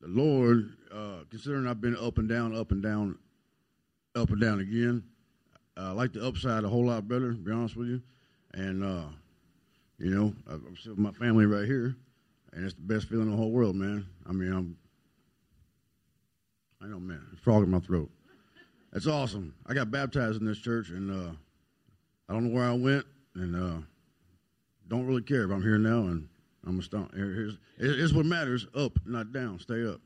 The 0.00 0.08
Lord, 0.08 0.76
uh, 0.92 1.22
considering 1.30 1.64
I've 1.68 1.80
been 1.80 1.96
up 1.96 2.18
and 2.18 2.28
down, 2.28 2.56
up 2.56 2.72
and 2.72 2.82
down, 2.82 3.16
up 4.16 4.30
and 4.30 4.40
down 4.40 4.58
again, 4.58 5.04
I 5.76 5.92
like 5.92 6.12
the 6.12 6.26
upside 6.26 6.64
a 6.64 6.68
whole 6.68 6.86
lot 6.86 7.06
better. 7.06 7.30
To 7.30 7.38
be 7.38 7.52
honest 7.52 7.76
with 7.76 7.86
you, 7.86 8.02
and 8.54 8.82
uh, 8.82 9.04
you 10.00 10.10
know, 10.10 10.34
I'm 10.50 10.76
still 10.76 10.94
with 10.94 10.98
my 10.98 11.12
family 11.12 11.46
right 11.46 11.66
here, 11.66 11.94
and 12.52 12.64
it's 12.64 12.74
the 12.74 12.80
best 12.80 13.08
feeling 13.08 13.26
in 13.26 13.30
the 13.30 13.36
whole 13.36 13.52
world, 13.52 13.76
man. 13.76 14.04
I 14.28 14.32
mean, 14.32 14.52
I'm, 14.52 14.76
I 16.82 16.86
know, 16.88 16.98
man, 16.98 17.24
it's 17.32 17.40
frog 17.42 17.62
in 17.62 17.70
my 17.70 17.78
throat. 17.78 18.10
It's 18.92 19.06
awesome. 19.06 19.54
I 19.68 19.74
got 19.74 19.88
baptized 19.92 20.40
in 20.40 20.46
this 20.48 20.58
church, 20.58 20.88
and 20.88 21.12
uh, 21.12 21.30
I 22.28 22.32
don't 22.32 22.48
know 22.48 22.54
where 22.56 22.68
I 22.68 22.72
went, 22.72 23.06
and 23.36 23.54
uh, 23.54 23.82
don't 24.88 25.06
really 25.06 25.22
care. 25.22 25.46
But 25.46 25.54
I'm 25.54 25.62
here 25.62 25.78
now, 25.78 26.08
and 26.08 26.28
I'm 26.66 26.78
a 26.78 26.82
stomp. 26.82 27.14
Here's, 27.14 27.58
here's 27.78 28.14
what 28.14 28.24
matters: 28.26 28.66
up, 28.74 28.98
not 29.04 29.32
down. 29.32 29.58
Stay 29.58 29.86
up. 29.86 30.00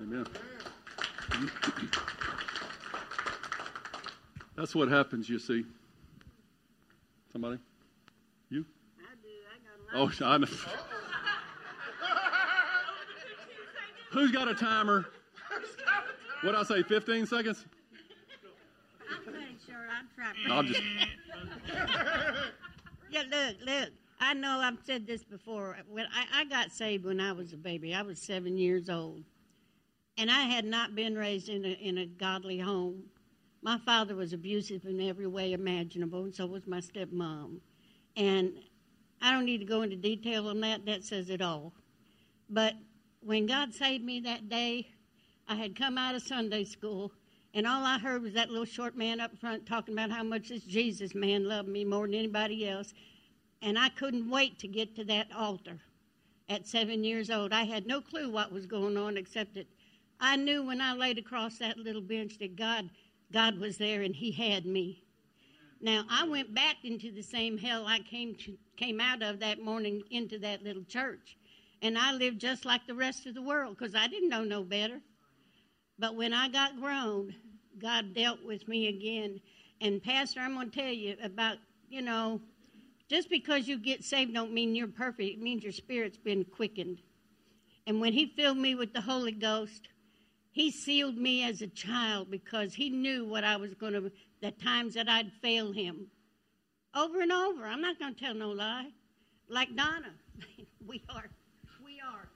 Amen. 0.00 0.26
That's 4.56 4.74
what 4.74 4.88
happens. 4.88 5.28
You 5.28 5.38
see. 5.38 5.64
Somebody. 7.32 7.58
You. 8.50 8.64
I 8.98 9.14
do. 9.22 9.28
I 9.94 9.98
got. 10.08 10.22
Oh, 10.22 10.26
I 10.26 10.38
know. 10.38 10.46
Who's 14.10 14.32
got 14.32 14.48
a 14.48 14.54
timer? 14.54 15.06
What 16.42 16.54
I 16.54 16.62
say? 16.62 16.82
Fifteen 16.82 17.26
seconds. 17.26 17.64
I'm 19.10 19.22
pretty 19.24 19.56
sure 19.66 19.88
I'm 19.90 20.08
trying. 20.14 20.50
I'll 20.50 20.62
just. 20.62 20.80
yeah, 23.10 23.22
look, 23.30 23.56
look. 23.64 23.90
I 24.20 24.34
know 24.34 24.58
I've 24.60 24.78
said 24.84 25.06
this 25.06 25.24
before. 25.24 25.76
When 25.88 26.06
I, 26.06 26.40
I 26.40 26.44
got 26.44 26.72
saved 26.72 27.04
when 27.04 27.20
I 27.20 27.32
was 27.32 27.52
a 27.52 27.56
baby, 27.56 27.94
I 27.94 28.02
was 28.02 28.18
seven 28.18 28.56
years 28.58 28.90
old, 28.90 29.22
and 30.16 30.30
I 30.30 30.42
had 30.42 30.64
not 30.64 30.94
been 30.94 31.16
raised 31.16 31.48
in 31.48 31.64
a 31.64 31.68
in 31.68 31.98
a 31.98 32.06
godly 32.06 32.58
home. 32.58 33.04
My 33.62 33.78
father 33.78 34.14
was 34.14 34.32
abusive 34.32 34.84
in 34.84 35.00
every 35.00 35.26
way 35.26 35.52
imaginable, 35.52 36.24
and 36.24 36.34
so 36.34 36.46
was 36.46 36.66
my 36.66 36.80
stepmom. 36.80 37.60
And 38.16 38.52
I 39.20 39.32
don't 39.32 39.44
need 39.44 39.58
to 39.58 39.64
go 39.64 39.82
into 39.82 39.96
detail 39.96 40.48
on 40.48 40.60
that. 40.60 40.86
That 40.86 41.04
says 41.04 41.30
it 41.30 41.42
all. 41.42 41.72
But 42.50 42.74
when 43.20 43.46
God 43.46 43.74
saved 43.74 44.04
me 44.04 44.20
that 44.20 44.48
day, 44.48 44.88
I 45.48 45.54
had 45.54 45.76
come 45.76 45.96
out 45.96 46.14
of 46.14 46.22
Sunday 46.22 46.64
school, 46.64 47.12
and 47.54 47.66
all 47.66 47.84
I 47.84 47.98
heard 47.98 48.22
was 48.22 48.34
that 48.34 48.50
little 48.50 48.64
short 48.64 48.96
man 48.96 49.20
up 49.20 49.36
front 49.38 49.66
talking 49.66 49.94
about 49.94 50.10
how 50.10 50.22
much 50.22 50.48
this 50.48 50.62
Jesus 50.64 51.14
man 51.14 51.48
loved 51.48 51.68
me 51.68 51.84
more 51.84 52.06
than 52.06 52.14
anybody 52.14 52.68
else. 52.68 52.92
And 53.62 53.78
I 53.78 53.88
couldn't 53.88 54.30
wait 54.30 54.58
to 54.60 54.68
get 54.68 54.94
to 54.96 55.04
that 55.04 55.28
altar 55.36 55.78
at 56.48 56.66
seven 56.66 57.04
years 57.04 57.30
old. 57.30 57.52
I 57.52 57.64
had 57.64 57.86
no 57.86 58.00
clue 58.00 58.30
what 58.30 58.52
was 58.52 58.66
going 58.66 58.96
on 58.96 59.16
except 59.16 59.54
that 59.54 59.66
I 60.20 60.36
knew 60.36 60.64
when 60.64 60.80
I 60.80 60.94
laid 60.94 61.18
across 61.18 61.58
that 61.58 61.78
little 61.78 62.02
bench 62.02 62.38
that 62.38 62.56
God, 62.56 62.88
God 63.32 63.58
was 63.58 63.78
there 63.78 64.02
and 64.02 64.14
He 64.14 64.32
had 64.32 64.64
me. 64.64 65.02
Now 65.80 66.04
I 66.10 66.26
went 66.26 66.54
back 66.54 66.76
into 66.84 67.12
the 67.12 67.22
same 67.22 67.56
hell 67.56 67.86
I 67.86 68.00
came 68.00 68.34
to, 68.36 68.56
came 68.76 69.00
out 69.00 69.22
of 69.22 69.38
that 69.40 69.62
morning 69.62 70.02
into 70.10 70.38
that 70.40 70.64
little 70.64 70.82
church, 70.84 71.36
and 71.82 71.96
I 71.96 72.12
lived 72.12 72.40
just 72.40 72.64
like 72.64 72.86
the 72.86 72.94
rest 72.94 73.26
of 73.26 73.34
the 73.34 73.42
world 73.42 73.76
because 73.78 73.94
I 73.94 74.08
didn't 74.08 74.28
know 74.28 74.42
no 74.42 74.62
better. 74.64 75.00
But 75.98 76.16
when 76.16 76.32
I 76.32 76.48
got 76.48 76.80
grown, 76.80 77.34
God 77.78 78.14
dealt 78.14 78.44
with 78.44 78.66
me 78.66 78.88
again. 78.88 79.40
And 79.80 80.02
Pastor, 80.02 80.40
I'm 80.40 80.54
going 80.54 80.70
to 80.70 80.80
tell 80.80 80.92
you 80.92 81.16
about, 81.22 81.58
you 81.88 82.02
know, 82.02 82.40
just 83.08 83.30
because 83.30 83.66
you 83.66 83.78
get 83.78 84.04
saved 84.04 84.34
don't 84.34 84.52
mean 84.52 84.74
you're 84.74 84.86
perfect. 84.86 85.30
It 85.30 85.40
means 85.40 85.62
your 85.62 85.72
spirit's 85.72 86.18
been 86.18 86.44
quickened. 86.44 87.00
And 87.86 88.00
when 88.00 88.12
he 88.12 88.26
filled 88.26 88.58
me 88.58 88.74
with 88.74 88.92
the 88.92 89.00
Holy 89.00 89.32
Ghost, 89.32 89.88
he 90.50 90.70
sealed 90.70 91.16
me 91.16 91.42
as 91.44 91.62
a 91.62 91.66
child 91.68 92.30
because 92.30 92.74
he 92.74 92.90
knew 92.90 93.24
what 93.24 93.44
I 93.44 93.56
was 93.56 93.72
going 93.74 93.94
to, 93.94 94.12
the 94.42 94.50
times 94.50 94.94
that 94.94 95.08
I'd 95.08 95.32
fail 95.40 95.72
him. 95.72 96.06
Over 96.94 97.22
and 97.22 97.32
over. 97.32 97.64
I'm 97.64 97.80
not 97.80 97.98
going 97.98 98.14
to 98.14 98.20
tell 98.20 98.34
no 98.34 98.50
lie. 98.50 98.90
Like 99.48 99.74
Donna, 99.74 100.10
we 100.86 101.02
are 101.08 101.24
We 101.82 102.00
are. 102.00 102.28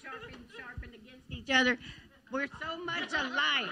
sharpened, 0.00 0.36
sharpened 0.56 0.94
against 0.94 1.30
each 1.30 1.50
other. 1.50 1.76
We're 2.30 2.48
so 2.60 2.84
much 2.84 3.12
alike. 3.12 3.70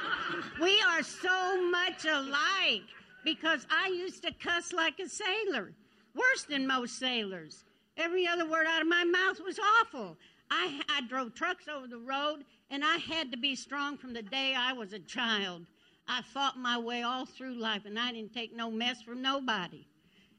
We 0.61 0.81
are 0.89 1.03
so 1.05 1.71
much 1.71 2.05
alike 2.05 2.83
because 3.29 3.67
I 3.71 3.89
used 3.89 4.23
to 4.23 4.33
cuss 4.33 4.73
like 4.73 4.99
a 5.01 5.09
sailor, 5.09 5.75
worse 6.15 6.45
than 6.49 6.67
most 6.67 6.99
sailors. 6.99 7.65
Every 7.99 8.27
other 8.27 8.49
word 8.49 8.67
out 8.67 8.81
of 8.81 8.89
my 8.89 9.05
mouth 9.05 9.39
was 9.45 9.59
awful. 9.59 10.17
I, 10.51 10.81
I 10.89 11.03
drove 11.03 11.35
trucks 11.35 11.67
over 11.69 11.87
the 11.87 11.99
road 11.99 12.45
And 12.71 12.83
I 12.83 12.97
had 12.97 13.31
to 13.33 13.39
be 13.39 13.55
strong 13.55 13.99
from 13.99 14.15
the 14.15 14.23
day 14.23 14.55
I 14.57 14.73
was 14.73 14.95
a 14.95 14.99
child. 15.01 15.67
I 16.07 16.23
fought 16.23 16.59
my 16.59 16.79
way 16.79 17.03
all 17.03 17.27
through 17.27 17.59
life, 17.59 17.83
and 17.85 17.99
I 17.99 18.13
didn't 18.13 18.33
take 18.33 18.57
no 18.57 18.71
mess 18.71 19.03
from 19.03 19.21
nobody. 19.21 19.87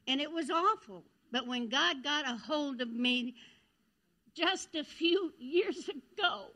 And 0.08 0.20
it 0.20 0.30
was 0.30 0.50
awful. 0.50 1.04
But 1.30 1.46
when 1.46 1.68
God 1.68 2.02
got 2.02 2.28
a 2.28 2.36
hold 2.36 2.80
of 2.80 2.90
me 2.90 3.36
just 4.34 4.74
a 4.74 4.82
few 4.82 5.32
years 5.38 5.88
ago, 5.88 6.46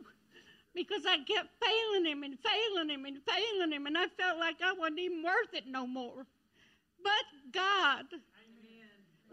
because 0.75 1.07
I 1.07 1.19
kept 1.19 1.49
failing 1.63 2.07
him 2.07 2.23
and 2.23 2.39
failing 2.39 2.91
him 2.91 3.05
and 3.05 3.19
failing 3.27 3.73
him, 3.73 3.87
and 3.87 3.97
I 3.97 4.07
felt 4.19 4.39
like 4.39 4.57
I 4.63 4.73
wasn't 4.73 5.01
even 5.01 5.23
worth 5.23 5.55
it 5.55 5.67
no 5.67 5.87
more. 5.87 6.27
But 7.03 7.53
God, 7.53 8.07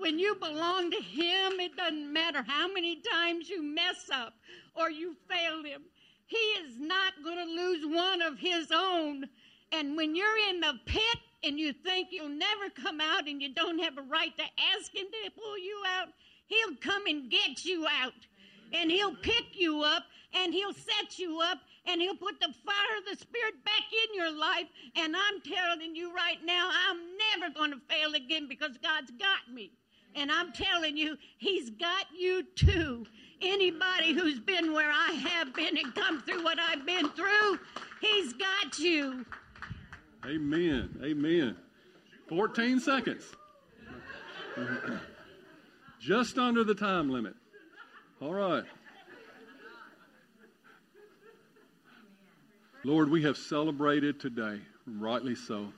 when 0.02 0.20
you 0.20 0.36
belong 0.36 0.92
to 0.92 1.02
Him, 1.02 1.60
it 1.60 1.78
doesn't 1.78 2.12
matter 2.12 2.44
how 2.46 2.68
many 2.68 3.02
times 3.14 3.50
you 3.50 3.64
mess 3.64 4.10
up 4.12 4.34
or 4.76 4.90
you 4.90 5.16
fail 5.30 5.64
Him. 5.64 5.84
He 6.26 6.38
is 6.38 6.80
not 6.80 7.14
going 7.24 7.38
to 7.38 7.46
lose 7.46 7.86
one 7.86 8.22
of 8.22 8.40
His 8.40 8.72
own. 8.74 9.26
And 9.72 9.96
when 9.96 10.16
you're 10.16 10.50
in 10.50 10.60
the 10.60 10.74
pit 10.86 11.20
and 11.44 11.60
you 11.60 11.72
think 11.72 12.10
you'll 12.12 12.30
never 12.30 12.70
come 12.70 13.00
out 13.00 13.28
and 13.28 13.42
you 13.42 13.54
don't 13.54 13.80
have 13.80 13.98
a 13.98 14.02
right 14.02 14.36
to 14.38 14.44
ask 14.76 14.94
Him 14.94 15.06
to 15.06 15.32
pull 15.32 15.58
you 15.58 15.82
out, 15.98 16.10
He'll 16.48 16.76
come 16.78 17.04
and 17.06 17.30
get 17.30 17.64
you 17.64 17.86
out. 17.88 18.14
And 18.74 18.92
He'll 18.92 19.16
pick 19.16 19.54
you 19.54 19.84
up 19.84 20.04
and 20.34 20.54
He'll 20.54 20.74
set 20.74 21.18
you 21.18 21.40
up 21.42 21.60
and 21.86 22.02
He'll 22.02 22.16
put 22.16 22.40
the 22.40 22.54
fire 22.66 22.98
of 22.98 23.06
the 23.10 23.18
Spirit 23.18 23.64
back 23.66 23.84
in 23.92 24.16
your 24.16 24.32
life. 24.32 24.68
And 24.96 25.16
I'm 25.16 25.42
telling 25.42 25.96
you 25.96 26.14
right 26.14 26.38
now, 26.46 26.70
I'm 26.88 26.98
never 27.40 27.54
going 27.54 27.72
to 27.72 27.80
fail 27.90 28.14
again 28.14 28.48
because 28.48 28.78
God's 28.82 29.12
got 29.12 29.54
me. 29.54 29.72
And 30.16 30.32
I'm 30.32 30.52
telling 30.52 30.98
you, 30.98 31.18
He's 31.38 31.70
got 31.70 32.06
you 32.18 32.44
too. 32.56 33.06
Anybody 33.42 34.14
who's 34.14 34.40
been 34.40 34.74
where 34.74 34.92
I 34.92 35.14
have 35.14 35.54
been 35.56 35.78
and 35.78 35.96
come 35.96 36.22
through 36.22 36.44
what 36.44 36.60
I've 36.60 36.86
been 36.86 37.10
through, 37.10 37.60
He's 38.02 38.34
got 38.34 38.78
you. 38.78 39.26
Amen. 40.26 41.00
Amen. 41.04 41.56
14 42.28 42.80
seconds. 42.80 43.24
Just 46.00 46.38
under 46.38 46.64
the 46.64 46.76
time 46.76 47.10
limit. 47.10 47.34
All 48.22 48.34
right. 48.34 48.64
Lord, 52.84 53.12
we 53.12 53.24
have 53.24 53.38
celebrated 53.38 54.20
today, 54.20 54.60
rightly 54.88 55.36
so. 55.36 55.72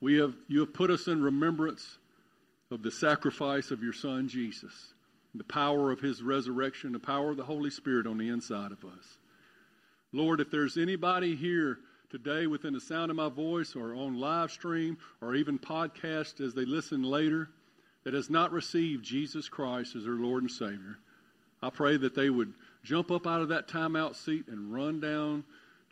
We 0.00 0.16
have, 0.18 0.34
you 0.46 0.60
have 0.60 0.72
put 0.72 0.90
us 0.90 1.08
in 1.08 1.20
remembrance 1.20 1.98
of 2.70 2.82
the 2.84 2.90
sacrifice 2.90 3.72
of 3.72 3.82
your 3.82 3.92
Son, 3.92 4.28
Jesus, 4.28 4.94
the 5.34 5.42
power 5.42 5.90
of 5.90 6.00
his 6.00 6.22
resurrection, 6.22 6.92
the 6.92 7.00
power 7.00 7.30
of 7.30 7.36
the 7.36 7.44
Holy 7.44 7.70
Spirit 7.70 8.06
on 8.06 8.16
the 8.16 8.28
inside 8.28 8.70
of 8.70 8.84
us. 8.84 9.18
Lord, 10.12 10.40
if 10.40 10.52
there's 10.52 10.76
anybody 10.76 11.34
here 11.34 11.78
today 12.10 12.46
within 12.46 12.74
the 12.74 12.80
sound 12.80 13.10
of 13.10 13.16
my 13.16 13.28
voice 13.28 13.74
or 13.74 13.94
on 13.94 14.20
live 14.20 14.52
stream 14.52 14.98
or 15.20 15.34
even 15.34 15.58
podcast 15.58 16.40
as 16.40 16.54
they 16.54 16.64
listen 16.64 17.02
later 17.02 17.48
that 18.04 18.14
has 18.14 18.30
not 18.30 18.52
received 18.52 19.04
Jesus 19.04 19.48
Christ 19.48 19.96
as 19.96 20.04
their 20.04 20.14
Lord 20.14 20.44
and 20.44 20.50
Savior, 20.50 20.98
I 21.60 21.70
pray 21.70 21.96
that 21.96 22.14
they 22.14 22.30
would 22.30 22.52
jump 22.84 23.10
up 23.10 23.26
out 23.26 23.40
of 23.40 23.48
that 23.48 23.66
timeout 23.66 24.14
seat 24.14 24.46
and 24.46 24.72
run 24.72 25.00
down 25.00 25.42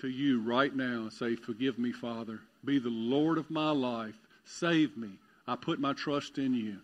to 0.01 0.09
you 0.09 0.41
right 0.41 0.75
now 0.75 1.03
and 1.03 1.13
say, 1.13 1.37
Forgive 1.37 1.79
me, 1.79 1.93
Father. 1.93 2.41
Be 2.65 2.79
the 2.79 2.89
Lord 2.89 3.39
of 3.39 3.51
my 3.51 3.71
life. 3.71 4.15
Save 4.45 4.97
me. 4.97 5.11
I 5.47 5.57
put 5.57 5.79
my 5.79 5.93
trust 5.93 6.39
in 6.39 6.55
you. 6.55 6.79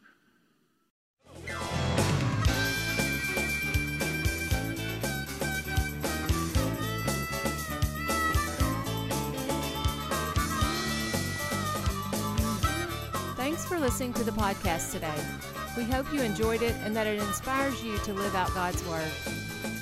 Thanks 13.37 13.65
for 13.65 13.79
listening 13.79 14.13
to 14.15 14.25
the 14.25 14.33
podcast 14.33 14.93
today. 14.93 15.15
We 15.77 15.85
hope 15.85 16.13
you 16.13 16.21
enjoyed 16.21 16.63
it 16.63 16.75
and 16.83 16.95
that 16.97 17.07
it 17.07 17.19
inspires 17.19 17.83
you 17.83 17.97
to 17.99 18.13
live 18.13 18.35
out 18.35 18.53
God's 18.55 18.85
Word. 18.87 19.46